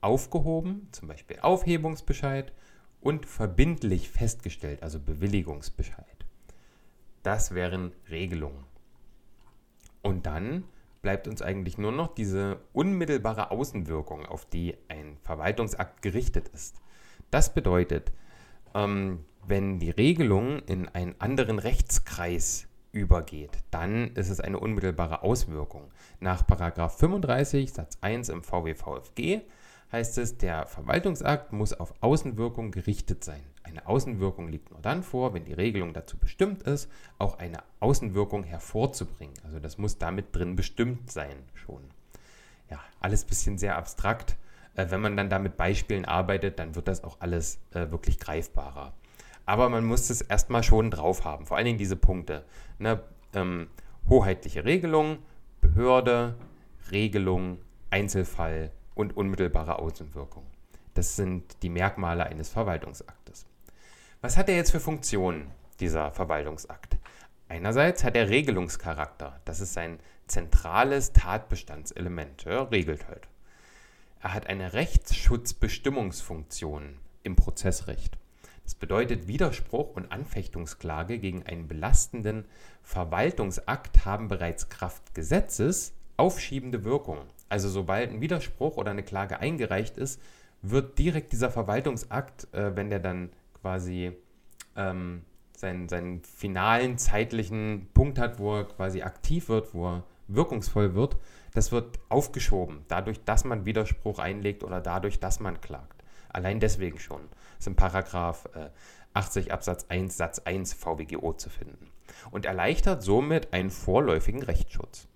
[0.01, 2.51] aufgehoben, zum Beispiel Aufhebungsbescheid
[3.01, 6.05] und verbindlich festgestellt, also Bewilligungsbescheid.
[7.23, 8.65] Das wären Regelungen.
[10.01, 10.63] Und dann
[11.01, 16.81] bleibt uns eigentlich nur noch diese unmittelbare Außenwirkung, auf die ein Verwaltungsakt gerichtet ist.
[17.29, 18.11] Das bedeutet,
[18.73, 25.91] ähm, wenn die Regelung in einen anderen Rechtskreis übergeht, dann ist es eine unmittelbare Auswirkung.
[26.19, 29.41] Nach 35 Satz 1 im VWVFG
[29.91, 33.43] heißt es, der Verwaltungsakt muss auf Außenwirkung gerichtet sein.
[33.63, 38.43] Eine Außenwirkung liegt nur dann vor, wenn die Regelung dazu bestimmt ist, auch eine Außenwirkung
[38.43, 39.35] hervorzubringen.
[39.43, 41.83] Also das muss damit drin bestimmt sein schon.
[42.69, 44.37] Ja, alles ein bisschen sehr abstrakt.
[44.75, 48.19] Äh, wenn man dann da mit Beispielen arbeitet, dann wird das auch alles äh, wirklich
[48.19, 48.93] greifbarer.
[49.51, 51.45] Aber man muss es erstmal schon drauf haben.
[51.45, 52.45] Vor allen Dingen diese Punkte.
[52.79, 53.03] Ne?
[53.33, 53.67] Ähm,
[54.07, 55.17] hoheitliche Regelung,
[55.59, 56.37] Behörde,
[56.89, 57.57] Regelung,
[57.89, 60.45] Einzelfall und unmittelbare Außenwirkung.
[60.93, 63.45] Das sind die Merkmale eines Verwaltungsaktes.
[64.21, 66.95] Was hat er jetzt für Funktionen, dieser Verwaltungsakt?
[67.49, 69.41] Einerseits hat er Regelungscharakter.
[69.43, 72.45] Das ist sein zentrales Tatbestandselement.
[72.45, 73.27] Er regelt halt.
[74.21, 78.17] Er hat eine Rechtsschutzbestimmungsfunktion im Prozessrecht.
[78.71, 82.45] Das bedeutet, Widerspruch und Anfechtungsklage gegen einen belastenden
[82.83, 87.17] Verwaltungsakt haben bereits Kraft Gesetzes aufschiebende Wirkung.
[87.49, 90.21] Also sobald ein Widerspruch oder eine Klage eingereicht ist,
[90.61, 94.13] wird direkt dieser Verwaltungsakt, äh, wenn der dann quasi
[94.77, 95.23] ähm,
[95.57, 101.17] seinen, seinen finalen zeitlichen Punkt hat, wo er quasi aktiv wird, wo er wirkungsvoll wird,
[101.53, 106.05] das wird aufgeschoben, dadurch, dass man Widerspruch einlegt oder dadurch, dass man klagt.
[106.29, 107.19] Allein deswegen schon.
[107.61, 108.71] Ist im Paragraph äh,
[109.13, 111.91] 80 Absatz 1 Satz 1 VWGO zu finden.
[112.31, 115.07] Und erleichtert somit einen vorläufigen Rechtsschutz.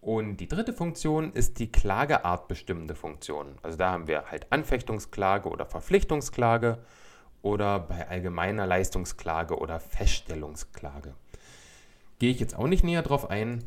[0.00, 3.58] Und die dritte Funktion ist die klageartbestimmende Funktion.
[3.62, 6.78] Also da haben wir halt Anfechtungsklage oder Verpflichtungsklage
[7.42, 11.14] oder bei allgemeiner Leistungsklage oder Feststellungsklage.
[12.20, 13.64] Gehe ich jetzt auch nicht näher drauf ein,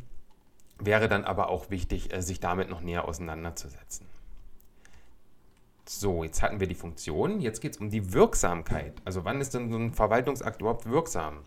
[0.80, 4.08] wäre dann aber auch wichtig, äh, sich damit noch näher auseinanderzusetzen.
[5.86, 8.94] So, jetzt hatten wir die Funktion, jetzt geht es um die Wirksamkeit.
[9.04, 11.40] Also wann ist denn so ein Verwaltungsakt überhaupt wirksam?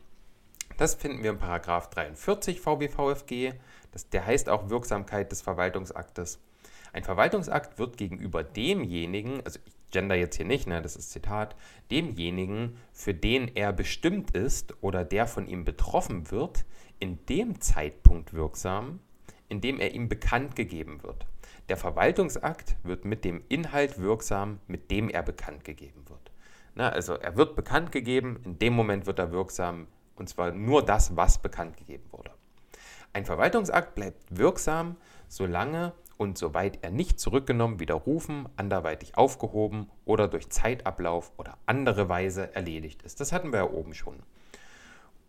[0.77, 3.55] Das finden wir im Paragraph 43 VBVFG.
[3.93, 6.39] Das, der heißt auch Wirksamkeit des Verwaltungsaktes.
[6.93, 11.57] Ein Verwaltungsakt wird gegenüber demjenigen, also ich gender jetzt hier nicht, ne, das ist Zitat,
[11.91, 16.67] demjenigen, für den er bestimmt ist oder der von ihm betroffen wird,
[16.99, 19.01] in dem Zeitpunkt wirksam,
[19.49, 21.27] in dem er ihm bekannt gegeben wird.
[21.69, 26.31] Der Verwaltungsakt wird mit dem Inhalt wirksam, mit dem er bekannt gegeben wird.
[26.77, 30.85] Na, also er wird bekannt gegeben, in dem Moment wird er wirksam, und zwar nur
[30.85, 32.31] das, was bekannt gegeben wurde.
[33.13, 40.49] Ein Verwaltungsakt bleibt wirksam, solange und soweit er nicht zurückgenommen, widerrufen, anderweitig aufgehoben oder durch
[40.51, 43.21] Zeitablauf oder andere Weise erledigt ist.
[43.21, 44.23] Das hatten wir ja oben schon.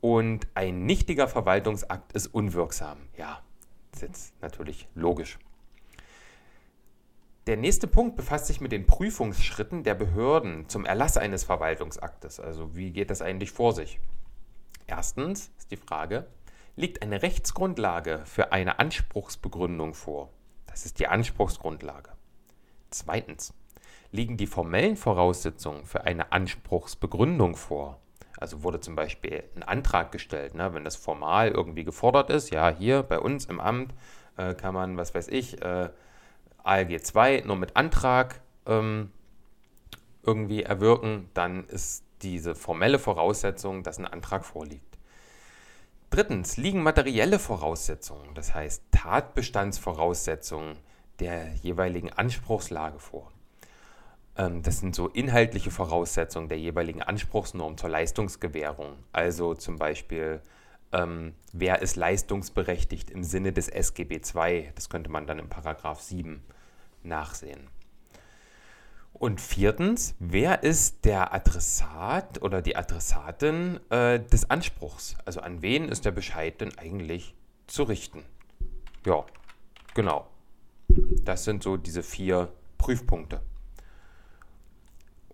[0.02, 3.00] Und ein nichtiger Verwaltungsakt ist unwirksam.
[3.18, 3.42] Ja,
[3.92, 5.40] das ist jetzt natürlich logisch.
[7.48, 12.42] Der nächste Punkt befasst sich mit den Prüfungsschritten der Behörden zum Erlass eines Verwaltungsaktes.
[12.42, 14.02] Also wie geht das eigentlich vor sich?
[14.86, 16.28] Erstens ist die Frage,
[16.76, 20.30] liegt eine Rechtsgrundlage für eine Anspruchsbegründung vor?
[20.66, 22.12] Das ist die Anspruchsgrundlage.
[22.90, 23.54] Zweitens,
[24.12, 28.02] liegen die formellen Voraussetzungen für eine Anspruchsbegründung vor?
[28.38, 30.74] Also wurde zum Beispiel ein Antrag gestellt, ne?
[30.74, 33.94] wenn das formal irgendwie gefordert ist, ja, hier bei uns im Amt
[34.36, 35.90] äh, kann man, was weiß ich, äh,
[36.64, 39.12] ALG 2 nur mit Antrag ähm,
[40.24, 44.98] irgendwie erwirken, dann ist diese formelle Voraussetzung, dass ein Antrag vorliegt.
[46.10, 50.78] Drittens liegen materielle Voraussetzungen, das heißt Tatbestandsvoraussetzungen
[51.20, 53.32] der jeweiligen Anspruchslage vor.
[54.38, 58.98] Ähm, das sind so inhaltliche Voraussetzungen der jeweiligen Anspruchsnorm zur Leistungsgewährung.
[59.12, 60.42] Also zum Beispiel,
[60.92, 64.72] ähm, wer ist leistungsberechtigt im Sinne des SGB II?
[64.76, 66.44] Das könnte man dann im Paragraph 7
[67.04, 67.68] nachsehen.
[69.14, 75.16] Und viertens, wer ist der Adressat oder die Adressatin äh, des Anspruchs?
[75.26, 77.34] Also an wen ist der Bescheid denn eigentlich
[77.66, 78.24] zu richten?
[79.06, 79.26] Ja,
[79.96, 80.28] genau.
[80.88, 83.42] Das sind so diese vier Prüfpunkte.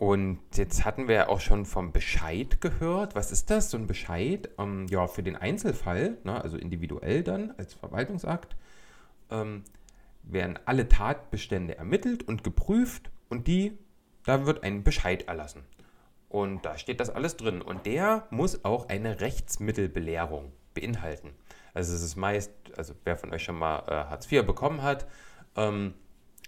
[0.03, 3.15] Und jetzt hatten wir ja auch schon vom Bescheid gehört.
[3.15, 4.49] Was ist das, so ein Bescheid?
[4.59, 8.57] Ähm, ja, für den Einzelfall, ne, also individuell dann als Verwaltungsakt,
[9.31, 9.63] ähm,
[10.23, 13.77] werden alle Tatbestände ermittelt und geprüft und die,
[14.25, 15.63] da wird ein Bescheid erlassen.
[16.27, 17.61] Und da steht das alles drin.
[17.61, 21.29] Und der muss auch eine Rechtsmittelbelehrung beinhalten.
[21.73, 25.07] Also es ist meist, also wer von euch schon mal äh, Hartz IV bekommen hat,
[25.55, 25.93] ähm,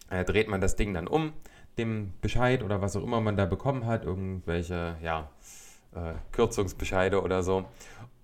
[0.10, 1.32] äh, dreht man das Ding dann um,
[1.78, 5.30] dem Bescheid oder was auch immer man da bekommen hat, irgendwelche, ja,
[5.94, 7.66] äh, Kürzungsbescheide oder so.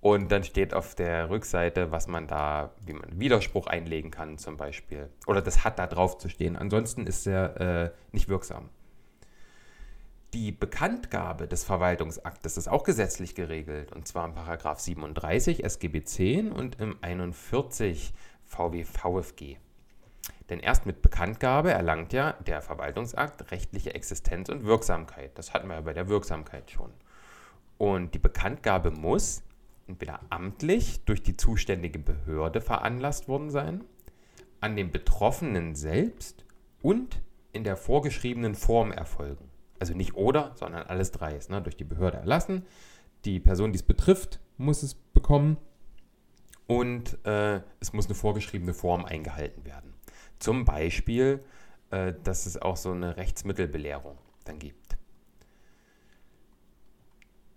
[0.00, 4.56] Und dann steht auf der Rückseite, was man da, wie man Widerspruch einlegen kann zum
[4.56, 5.08] Beispiel.
[5.26, 6.56] Oder das hat da drauf zu stehen.
[6.56, 8.68] Ansonsten ist er äh, nicht wirksam.
[10.34, 16.50] Die Bekanntgabe des Verwaltungsaktes ist auch gesetzlich geregelt, und zwar im Paragraph 37 SGB 10
[16.50, 18.14] und im 41
[18.46, 19.58] VW VFG.
[20.50, 25.36] Denn erst mit Bekanntgabe erlangt ja der Verwaltungsakt rechtliche Existenz und Wirksamkeit.
[25.38, 26.90] Das hatten wir ja bei der Wirksamkeit schon.
[27.78, 29.42] Und die Bekanntgabe muss
[29.86, 33.84] entweder amtlich durch die zuständige Behörde veranlasst worden sein,
[34.60, 36.44] an den Betroffenen selbst
[36.82, 37.20] und
[37.52, 39.50] in der vorgeschriebenen Form erfolgen.
[39.78, 41.60] Also nicht oder, sondern alles drei ist ne?
[41.60, 42.64] durch die Behörde erlassen.
[43.24, 45.56] Die Person, die es betrifft, muss es bekommen
[46.66, 49.91] und äh, es muss eine vorgeschriebene Form eingehalten werden.
[50.42, 51.44] Zum Beispiel,
[51.90, 54.96] äh, dass es auch so eine Rechtsmittelbelehrung dann gibt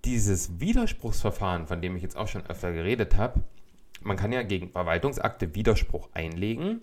[0.05, 3.41] dieses Widerspruchsverfahren, von dem ich jetzt auch schon öfter geredet habe,
[4.01, 6.81] man kann ja gegen Verwaltungsakte Widerspruch einlegen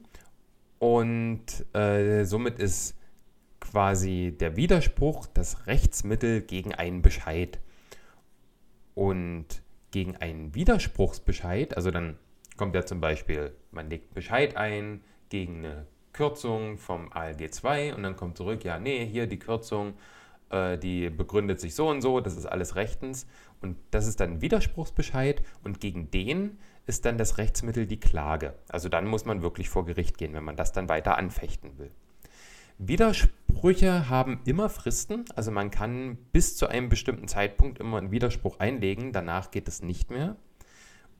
[0.78, 2.98] und äh, somit ist
[3.60, 7.60] quasi der Widerspruch das Rechtsmittel gegen einen Bescheid.
[8.94, 9.46] Und
[9.90, 12.18] gegen einen Widerspruchsbescheid, also dann
[12.58, 15.00] kommt ja zum Beispiel, man legt Bescheid ein
[15.32, 19.94] gegen eine Kürzung vom ALG 2 und dann kommt zurück, ja, nee, hier die Kürzung,
[20.50, 23.26] äh, die begründet sich so und so, das ist alles rechtens.
[23.62, 28.54] Und das ist dann ein Widerspruchsbescheid und gegen den ist dann das Rechtsmittel die Klage.
[28.68, 31.90] Also dann muss man wirklich vor Gericht gehen, wenn man das dann weiter anfechten will.
[32.76, 38.58] Widersprüche haben immer Fristen, also man kann bis zu einem bestimmten Zeitpunkt immer einen Widerspruch
[38.58, 40.36] einlegen, danach geht es nicht mehr.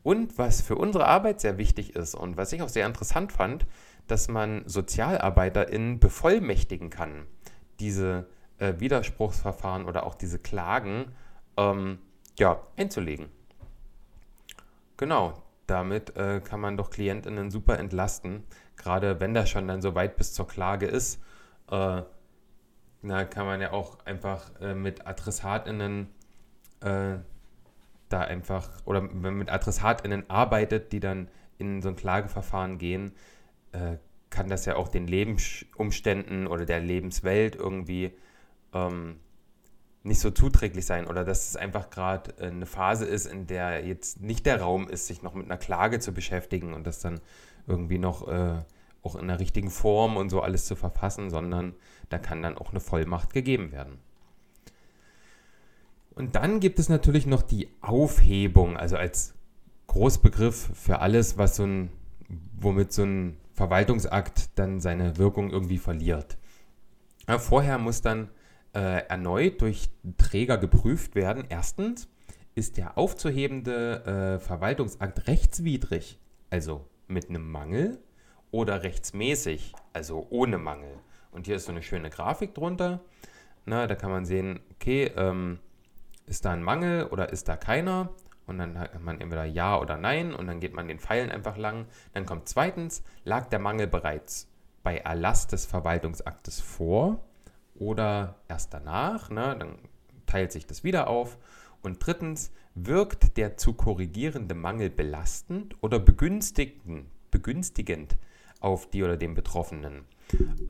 [0.03, 3.67] Und was für unsere Arbeit sehr wichtig ist und was ich auch sehr interessant fand,
[4.09, 7.27] dass man SozialarbeiterInnen bevollmächtigen kann,
[7.79, 8.27] diese
[8.59, 11.13] äh, Widerspruchsverfahren oder auch diese Klagen
[11.57, 11.99] ähm,
[12.39, 13.29] ja, einzulegen.
[14.97, 15.35] Genau,
[15.67, 18.43] damit äh, kann man doch KlientInnen super entlasten,
[18.77, 21.21] gerade wenn das schon dann so weit bis zur Klage ist
[21.71, 22.03] äh,
[23.03, 26.09] na, kann man ja auch einfach äh, mit AdressatInnen
[26.81, 27.17] äh,
[28.13, 33.13] da einfach, oder wenn man mit AdressatInnen arbeitet, die dann in so ein Klageverfahren gehen,
[33.73, 33.97] äh,
[34.31, 38.13] kann das ja auch den Lebensumständen oder der Lebenswelt irgendwie
[38.73, 39.21] ähm,
[40.03, 43.87] nicht so zuträglich sein oder dass es einfach gerade äh, eine Phase ist, in der
[43.87, 47.21] jetzt nicht der Raum ist, sich noch mit einer Klage zu beschäftigen und das dann
[47.67, 48.59] irgendwie noch äh,
[49.03, 51.75] auch in der richtigen Form und so alles zu verfassen, sondern
[52.09, 53.99] da kann dann auch eine Vollmacht gegeben werden.
[56.15, 59.35] Und dann gibt es natürlich noch die Aufhebung, also als
[59.87, 61.91] Großbegriff für alles, was so ein,
[62.59, 66.39] womit so ein Verwaltungsakt dann seine Wirkung irgendwie verliert.
[67.29, 68.29] Ja, vorher muss dann
[68.75, 71.45] äh, erneut durch Träger geprüft werden.
[71.49, 72.09] Erstens,
[72.55, 76.19] ist der aufzuhebende äh, Verwaltungsakt rechtswidrig,
[76.51, 77.99] also mit einem Mangel
[78.51, 80.99] oder rechtsmäßig, also ohne Mangel.
[81.31, 83.01] Und hier ist so eine schöne Grafik drunter.
[83.65, 85.61] Na, da kann man sehen, okay, ähm,
[86.27, 88.11] ist da ein Mangel oder ist da keiner?
[88.47, 91.57] Und dann hat man entweder Ja oder Nein und dann geht man den Pfeilen einfach
[91.57, 91.87] lang.
[92.13, 94.49] Dann kommt zweitens, lag der Mangel bereits
[94.83, 97.25] bei Erlass des Verwaltungsaktes vor
[97.75, 99.31] oder erst danach?
[99.31, 99.57] Ne?
[99.59, 99.79] Dann
[100.27, 101.39] teilt sich das wieder auf.
[101.83, 108.17] Und drittens, wirkt der zu korrigierende Mangel belastend oder begünstigend, begünstigend
[108.61, 110.05] auf die oder den Betroffenen.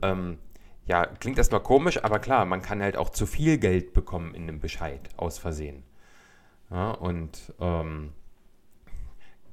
[0.01, 0.39] Ähm,
[0.85, 4.43] ja, klingt erstmal komisch, aber klar, man kann halt auch zu viel Geld bekommen in
[4.43, 5.83] einem Bescheid aus Versehen.
[6.69, 8.13] Ja, und ähm,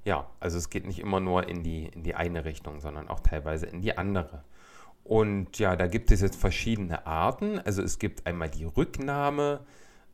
[0.05, 3.21] ja, also es geht nicht immer nur in die, in die eine Richtung, sondern auch
[3.21, 4.43] teilweise in die andere.
[5.05, 7.59] Und ja, da gibt es jetzt verschiedene Arten.
[7.59, 9.61] Also es gibt einmal die Rücknahme,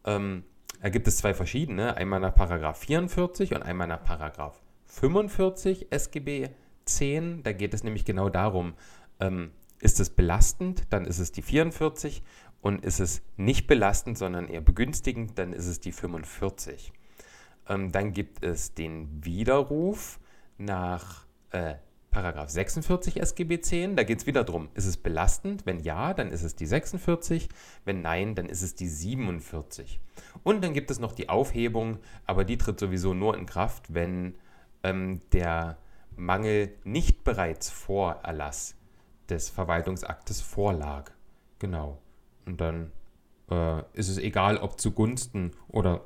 [0.05, 0.45] ähm,
[0.83, 6.51] da gibt es zwei verschiedene, einmal nach Paragraph 44 und einmal nach Paragraph 45 SGB
[6.85, 8.75] 10, da geht es nämlich genau darum,
[9.21, 9.51] ähm,
[9.81, 12.23] ist es belastend, dann ist es die 44
[12.61, 16.93] und ist es nicht belastend, sondern eher begünstigend, dann ist es die 45.
[17.69, 20.19] Ähm, dann gibt es den Widerruf
[20.59, 21.75] nach äh,
[22.11, 23.95] Paragraph 46 SGB 10.
[23.95, 25.67] Da geht es wieder darum, ist es belastend?
[25.67, 27.49] Wenn ja, dann ist es die 46.
[27.85, 30.01] Wenn nein, dann ist es die 47.
[30.43, 34.35] Und dann gibt es noch die Aufhebung, aber die tritt sowieso nur in Kraft, wenn
[34.83, 35.77] ähm, der
[36.17, 38.77] Mangel nicht bereits vor Erlass
[39.31, 41.11] des Verwaltungsaktes vorlag.
[41.59, 41.99] Genau.
[42.45, 42.93] Und dann
[43.51, 46.05] äh, ist es egal, ob zugunsten oder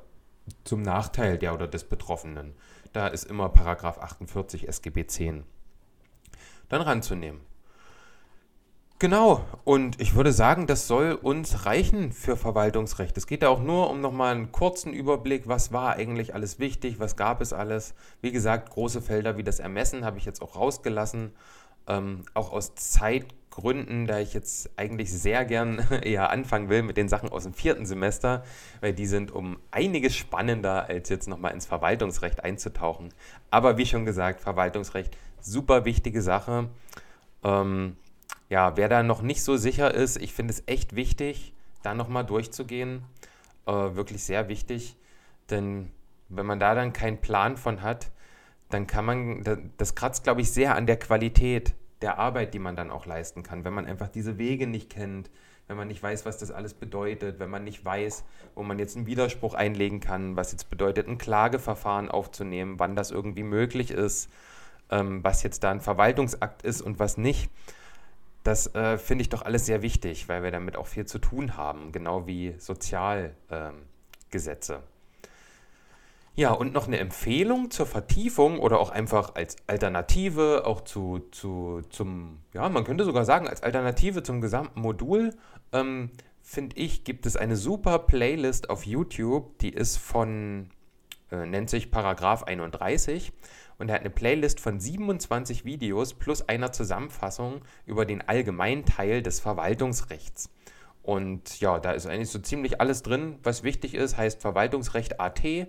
[0.63, 2.53] zum Nachteil der oder des Betroffenen.
[2.93, 5.43] Da ist immer Paragraph 48 SGB 10
[6.69, 7.41] dann ranzunehmen.
[9.01, 13.17] Genau, und ich würde sagen, das soll uns reichen für Verwaltungsrecht.
[13.17, 16.99] Es geht ja auch nur um nochmal einen kurzen Überblick, was war eigentlich alles wichtig,
[16.99, 17.95] was gab es alles.
[18.21, 21.31] Wie gesagt, große Felder wie das Ermessen habe ich jetzt auch rausgelassen,
[21.87, 27.09] ähm, auch aus Zeitgründen, da ich jetzt eigentlich sehr gern eher anfangen will mit den
[27.09, 28.43] Sachen aus dem vierten Semester,
[28.79, 33.13] weil die sind um einiges spannender, als jetzt nochmal ins Verwaltungsrecht einzutauchen.
[33.49, 36.69] Aber wie schon gesagt, Verwaltungsrecht, super wichtige Sache.
[37.43, 37.97] Ähm,
[38.49, 41.53] ja, wer da noch nicht so sicher ist, ich finde es echt wichtig,
[41.83, 43.03] da nochmal durchzugehen.
[43.65, 44.97] Äh, wirklich sehr wichtig,
[45.49, 45.91] denn
[46.29, 48.11] wenn man da dann keinen Plan von hat,
[48.73, 52.75] dann kann man, das kratzt, glaube ich, sehr an der Qualität der Arbeit, die man
[52.75, 53.63] dann auch leisten kann.
[53.63, 55.29] Wenn man einfach diese Wege nicht kennt,
[55.67, 58.23] wenn man nicht weiß, was das alles bedeutet, wenn man nicht weiß,
[58.55, 63.11] wo man jetzt einen Widerspruch einlegen kann, was jetzt bedeutet, ein Klageverfahren aufzunehmen, wann das
[63.11, 64.29] irgendwie möglich ist,
[64.89, 67.49] ähm, was jetzt da ein Verwaltungsakt ist und was nicht
[68.43, 71.57] das äh, finde ich doch alles sehr wichtig, weil wir damit auch viel zu tun
[71.57, 73.33] haben, genau wie Sozialgesetze.
[73.49, 74.81] Ähm,
[76.33, 81.81] Ja, und noch eine Empfehlung zur Vertiefung oder auch einfach als Alternative, auch zu, zu,
[81.89, 85.35] zum, ja, man könnte sogar sagen, als Alternative zum gesamten Modul,
[85.73, 86.09] ähm,
[86.41, 90.69] finde ich, gibt es eine super Playlist auf YouTube, die ist von,
[91.31, 93.33] äh, nennt sich Paragraph 31
[93.77, 99.21] und er hat eine Playlist von 27 Videos plus einer Zusammenfassung über den allgemeinen Teil
[99.21, 100.49] des Verwaltungsrechts.
[101.03, 105.67] Und ja, da ist eigentlich so ziemlich alles drin, was wichtig ist, heißt Verwaltungsrecht AT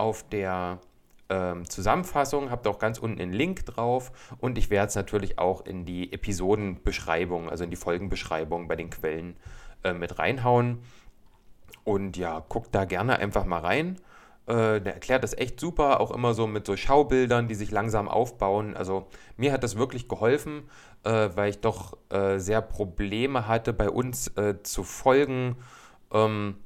[0.00, 0.80] auf der
[1.28, 5.64] ähm, Zusammenfassung, habt auch ganz unten einen Link drauf und ich werde es natürlich auch
[5.66, 9.36] in die Episodenbeschreibung, also in die Folgenbeschreibung bei den Quellen
[9.84, 10.78] äh, mit reinhauen.
[11.84, 13.96] Und ja, guckt da gerne einfach mal rein.
[14.46, 18.08] Äh, der erklärt das echt super, auch immer so mit so Schaubildern, die sich langsam
[18.08, 18.74] aufbauen.
[18.74, 20.62] Also mir hat das wirklich geholfen,
[21.04, 25.56] äh, weil ich doch äh, sehr Probleme hatte, bei uns äh, zu folgen.
[26.10, 26.56] Ähm,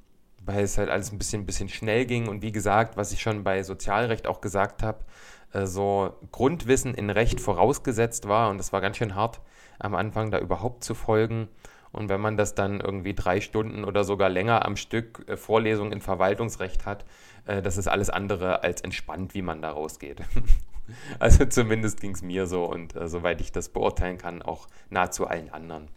[0.47, 2.29] weil es halt alles ein bisschen, bisschen schnell ging.
[2.29, 5.05] Und wie gesagt, was ich schon bei Sozialrecht auch gesagt habe,
[5.53, 8.51] äh, so Grundwissen in Recht vorausgesetzt war.
[8.51, 9.41] Und das war ganz schön hart,
[9.79, 11.49] am Anfang da überhaupt zu folgen.
[11.93, 15.93] Und wenn man das dann irgendwie drei Stunden oder sogar länger am Stück äh, Vorlesung
[15.93, 17.05] in Verwaltungsrecht hat,
[17.47, 20.23] äh, das ist alles andere als entspannt, wie man da rausgeht.
[21.19, 25.27] also zumindest ging es mir so und äh, soweit ich das beurteilen kann, auch nahezu
[25.27, 25.89] allen anderen.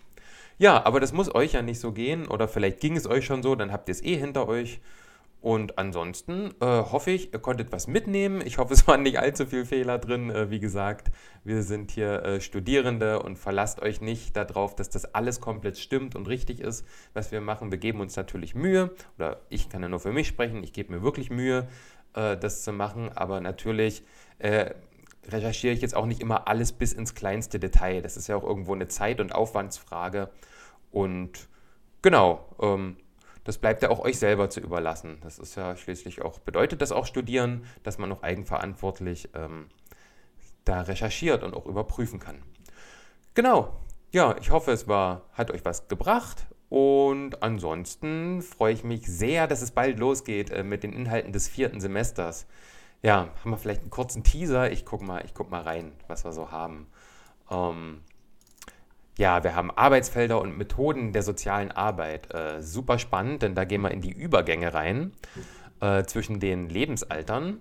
[0.58, 3.43] Ja, aber das muss euch ja nicht so gehen oder vielleicht ging es euch schon
[3.43, 4.82] so, dann habt ihr es eh hinter euch.
[5.39, 8.41] Und ansonsten äh, hoffe ich, ihr konntet was mitnehmen.
[8.43, 10.32] Ich hoffe, es waren nicht allzu viele Fehler drin.
[10.32, 11.12] Äh, wie gesagt,
[11.43, 16.16] wir sind hier äh, Studierende und verlasst euch nicht darauf, dass das alles komplett stimmt
[16.16, 17.72] und richtig ist, was wir machen.
[17.72, 20.91] Wir geben uns natürlich Mühe, oder ich kann ja nur für mich sprechen, ich gebe
[20.91, 21.68] mir wirklich Mühe,
[22.16, 23.12] äh, das zu machen.
[23.16, 24.03] Aber natürlich
[24.39, 24.72] äh,
[25.32, 28.01] recherchiere ich jetzt auch nicht immer alles bis ins kleinste Detail.
[28.01, 30.30] Das ist ja auch irgendwo eine Zeit- und Aufwandsfrage.
[30.91, 31.47] Und
[32.01, 32.97] genau, ähm,
[33.43, 35.19] das bleibt ja auch euch selber zu überlassen.
[35.21, 39.67] Das ist ja schließlich auch, bedeutet das auch Studieren, dass man auch eigenverantwortlich ähm,
[40.65, 42.41] da recherchiert und auch überprüfen kann.
[43.34, 43.71] Genau,
[44.11, 46.47] ja, ich hoffe, es war, hat euch was gebracht.
[46.69, 51.47] Und ansonsten freue ich mich sehr, dass es bald losgeht äh, mit den Inhalten des
[51.47, 52.45] vierten Semesters.
[53.04, 54.72] Ja, haben wir vielleicht einen kurzen Teaser?
[54.72, 56.88] Ich gucke mal, guck mal rein, was wir so haben.
[57.52, 58.02] Ähm,
[59.18, 62.34] ja, wir haben Arbeitsfelder und Methoden der sozialen Arbeit.
[62.34, 65.12] Äh, super spannend, denn da gehen wir in die Übergänge rein
[65.80, 67.60] äh, zwischen den Lebensaltern.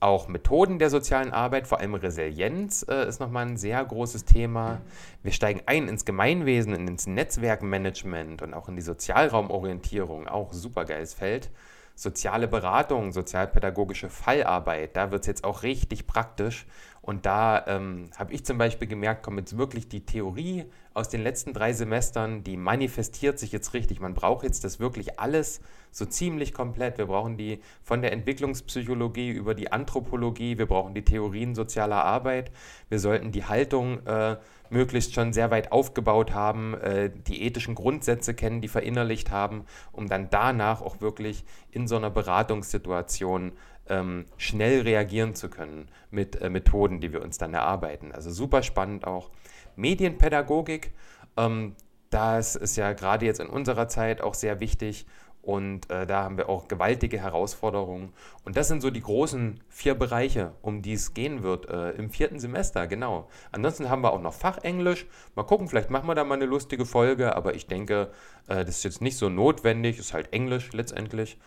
[0.00, 4.80] Auch Methoden der sozialen Arbeit, vor allem Resilienz, äh, ist nochmal ein sehr großes Thema.
[5.22, 11.14] Wir steigen ein ins Gemeinwesen, ins Netzwerkmanagement und auch in die Sozialraumorientierung, auch super geiles
[11.14, 11.50] Feld
[11.94, 16.66] soziale Beratung, sozialpädagogische Fallarbeit, da wird es jetzt auch richtig praktisch.
[17.00, 20.64] Und da ähm, habe ich zum Beispiel gemerkt, kommt jetzt wirklich die Theorie
[20.94, 24.00] aus den letzten drei Semestern, die manifestiert sich jetzt richtig.
[24.00, 26.96] Man braucht jetzt das wirklich alles so ziemlich komplett.
[26.96, 32.50] Wir brauchen die von der Entwicklungspsychologie über die Anthropologie, wir brauchen die Theorien sozialer Arbeit,
[32.88, 34.38] wir sollten die Haltung äh,
[34.70, 40.08] möglichst schon sehr weit aufgebaut haben, äh, die ethischen Grundsätze kennen, die verinnerlicht haben, um
[40.08, 43.52] dann danach auch wirklich in so einer Beratungssituation
[43.88, 48.12] ähm, schnell reagieren zu können mit äh, Methoden, die wir uns dann erarbeiten.
[48.12, 49.30] Also super spannend auch.
[49.76, 50.92] Medienpädagogik,
[51.36, 51.74] ähm,
[52.10, 55.06] das ist ja gerade jetzt in unserer Zeit auch sehr wichtig
[55.44, 58.14] und äh, da haben wir auch gewaltige Herausforderungen.
[58.44, 62.08] Und das sind so die großen vier Bereiche, um die es gehen wird äh, im
[62.08, 63.28] vierten Semester, genau.
[63.52, 65.06] Ansonsten haben wir auch noch Fachenglisch.
[65.34, 68.10] Mal gucken, vielleicht machen wir da mal eine lustige Folge, aber ich denke,
[68.48, 71.38] äh, das ist jetzt nicht so notwendig, ist halt Englisch letztendlich.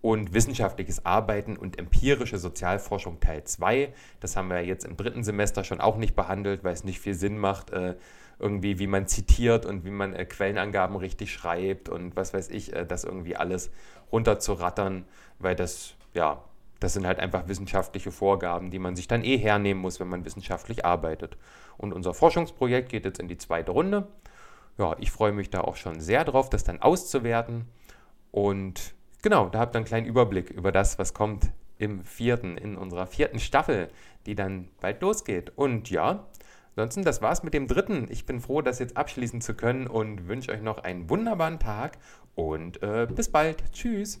[0.00, 3.92] Und wissenschaftliches Arbeiten und empirische Sozialforschung Teil 2.
[4.18, 7.14] Das haben wir jetzt im dritten Semester schon auch nicht behandelt, weil es nicht viel
[7.14, 7.94] Sinn macht, äh,
[8.38, 12.72] irgendwie, wie man zitiert und wie man äh, Quellenangaben richtig schreibt und was weiß ich,
[12.72, 13.70] äh, das irgendwie alles
[14.10, 15.04] runterzurattern,
[15.38, 16.42] weil das, ja,
[16.80, 20.24] das sind halt einfach wissenschaftliche Vorgaben, die man sich dann eh hernehmen muss, wenn man
[20.24, 21.36] wissenschaftlich arbeitet.
[21.78, 24.08] Und unser Forschungsprojekt geht jetzt in die zweite Runde.
[24.78, 27.66] Ja, ich freue mich da auch schon sehr drauf, das dann auszuwerten.
[28.30, 32.76] Und genau, da habt ihr einen kleinen Überblick über das, was kommt im vierten, in
[32.76, 33.88] unserer vierten Staffel,
[34.26, 35.52] die dann bald losgeht.
[35.56, 36.26] Und ja,
[36.74, 38.06] Ansonsten, das war's mit dem dritten.
[38.10, 41.98] Ich bin froh, das jetzt abschließen zu können und wünsche euch noch einen wunderbaren Tag
[42.34, 43.62] und äh, bis bald.
[43.72, 44.20] Tschüss.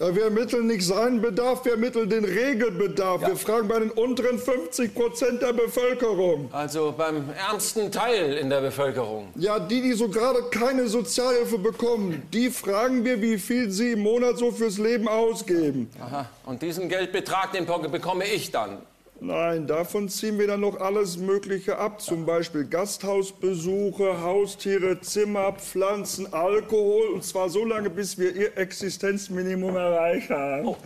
[0.00, 3.20] Ja, wir ermitteln nicht seinen Bedarf, wir ermitteln den Regelbedarf.
[3.20, 3.28] Ja.
[3.28, 6.48] Wir fragen bei den unteren 50 Prozent der Bevölkerung.
[6.52, 9.28] Also beim ärmsten Teil in der Bevölkerung.
[9.34, 14.00] Ja, die, die so gerade keine Sozialhilfe bekommen, die fragen wir, wie viel sie im
[14.00, 15.90] Monat so fürs Leben ausgeben.
[16.00, 18.78] Aha, und diesen Geldbetrag, den bekomme ich dann.
[19.22, 22.00] Nein, davon ziehen wir dann noch alles Mögliche ab.
[22.00, 27.08] Zum Beispiel Gasthausbesuche, Haustiere, Zimmer, Pflanzen, Alkohol.
[27.08, 30.68] Und zwar so lange, bis wir Ihr Existenzminimum erreicht haben.
[30.68, 30.76] Oh,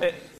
[0.00, 0.12] äh,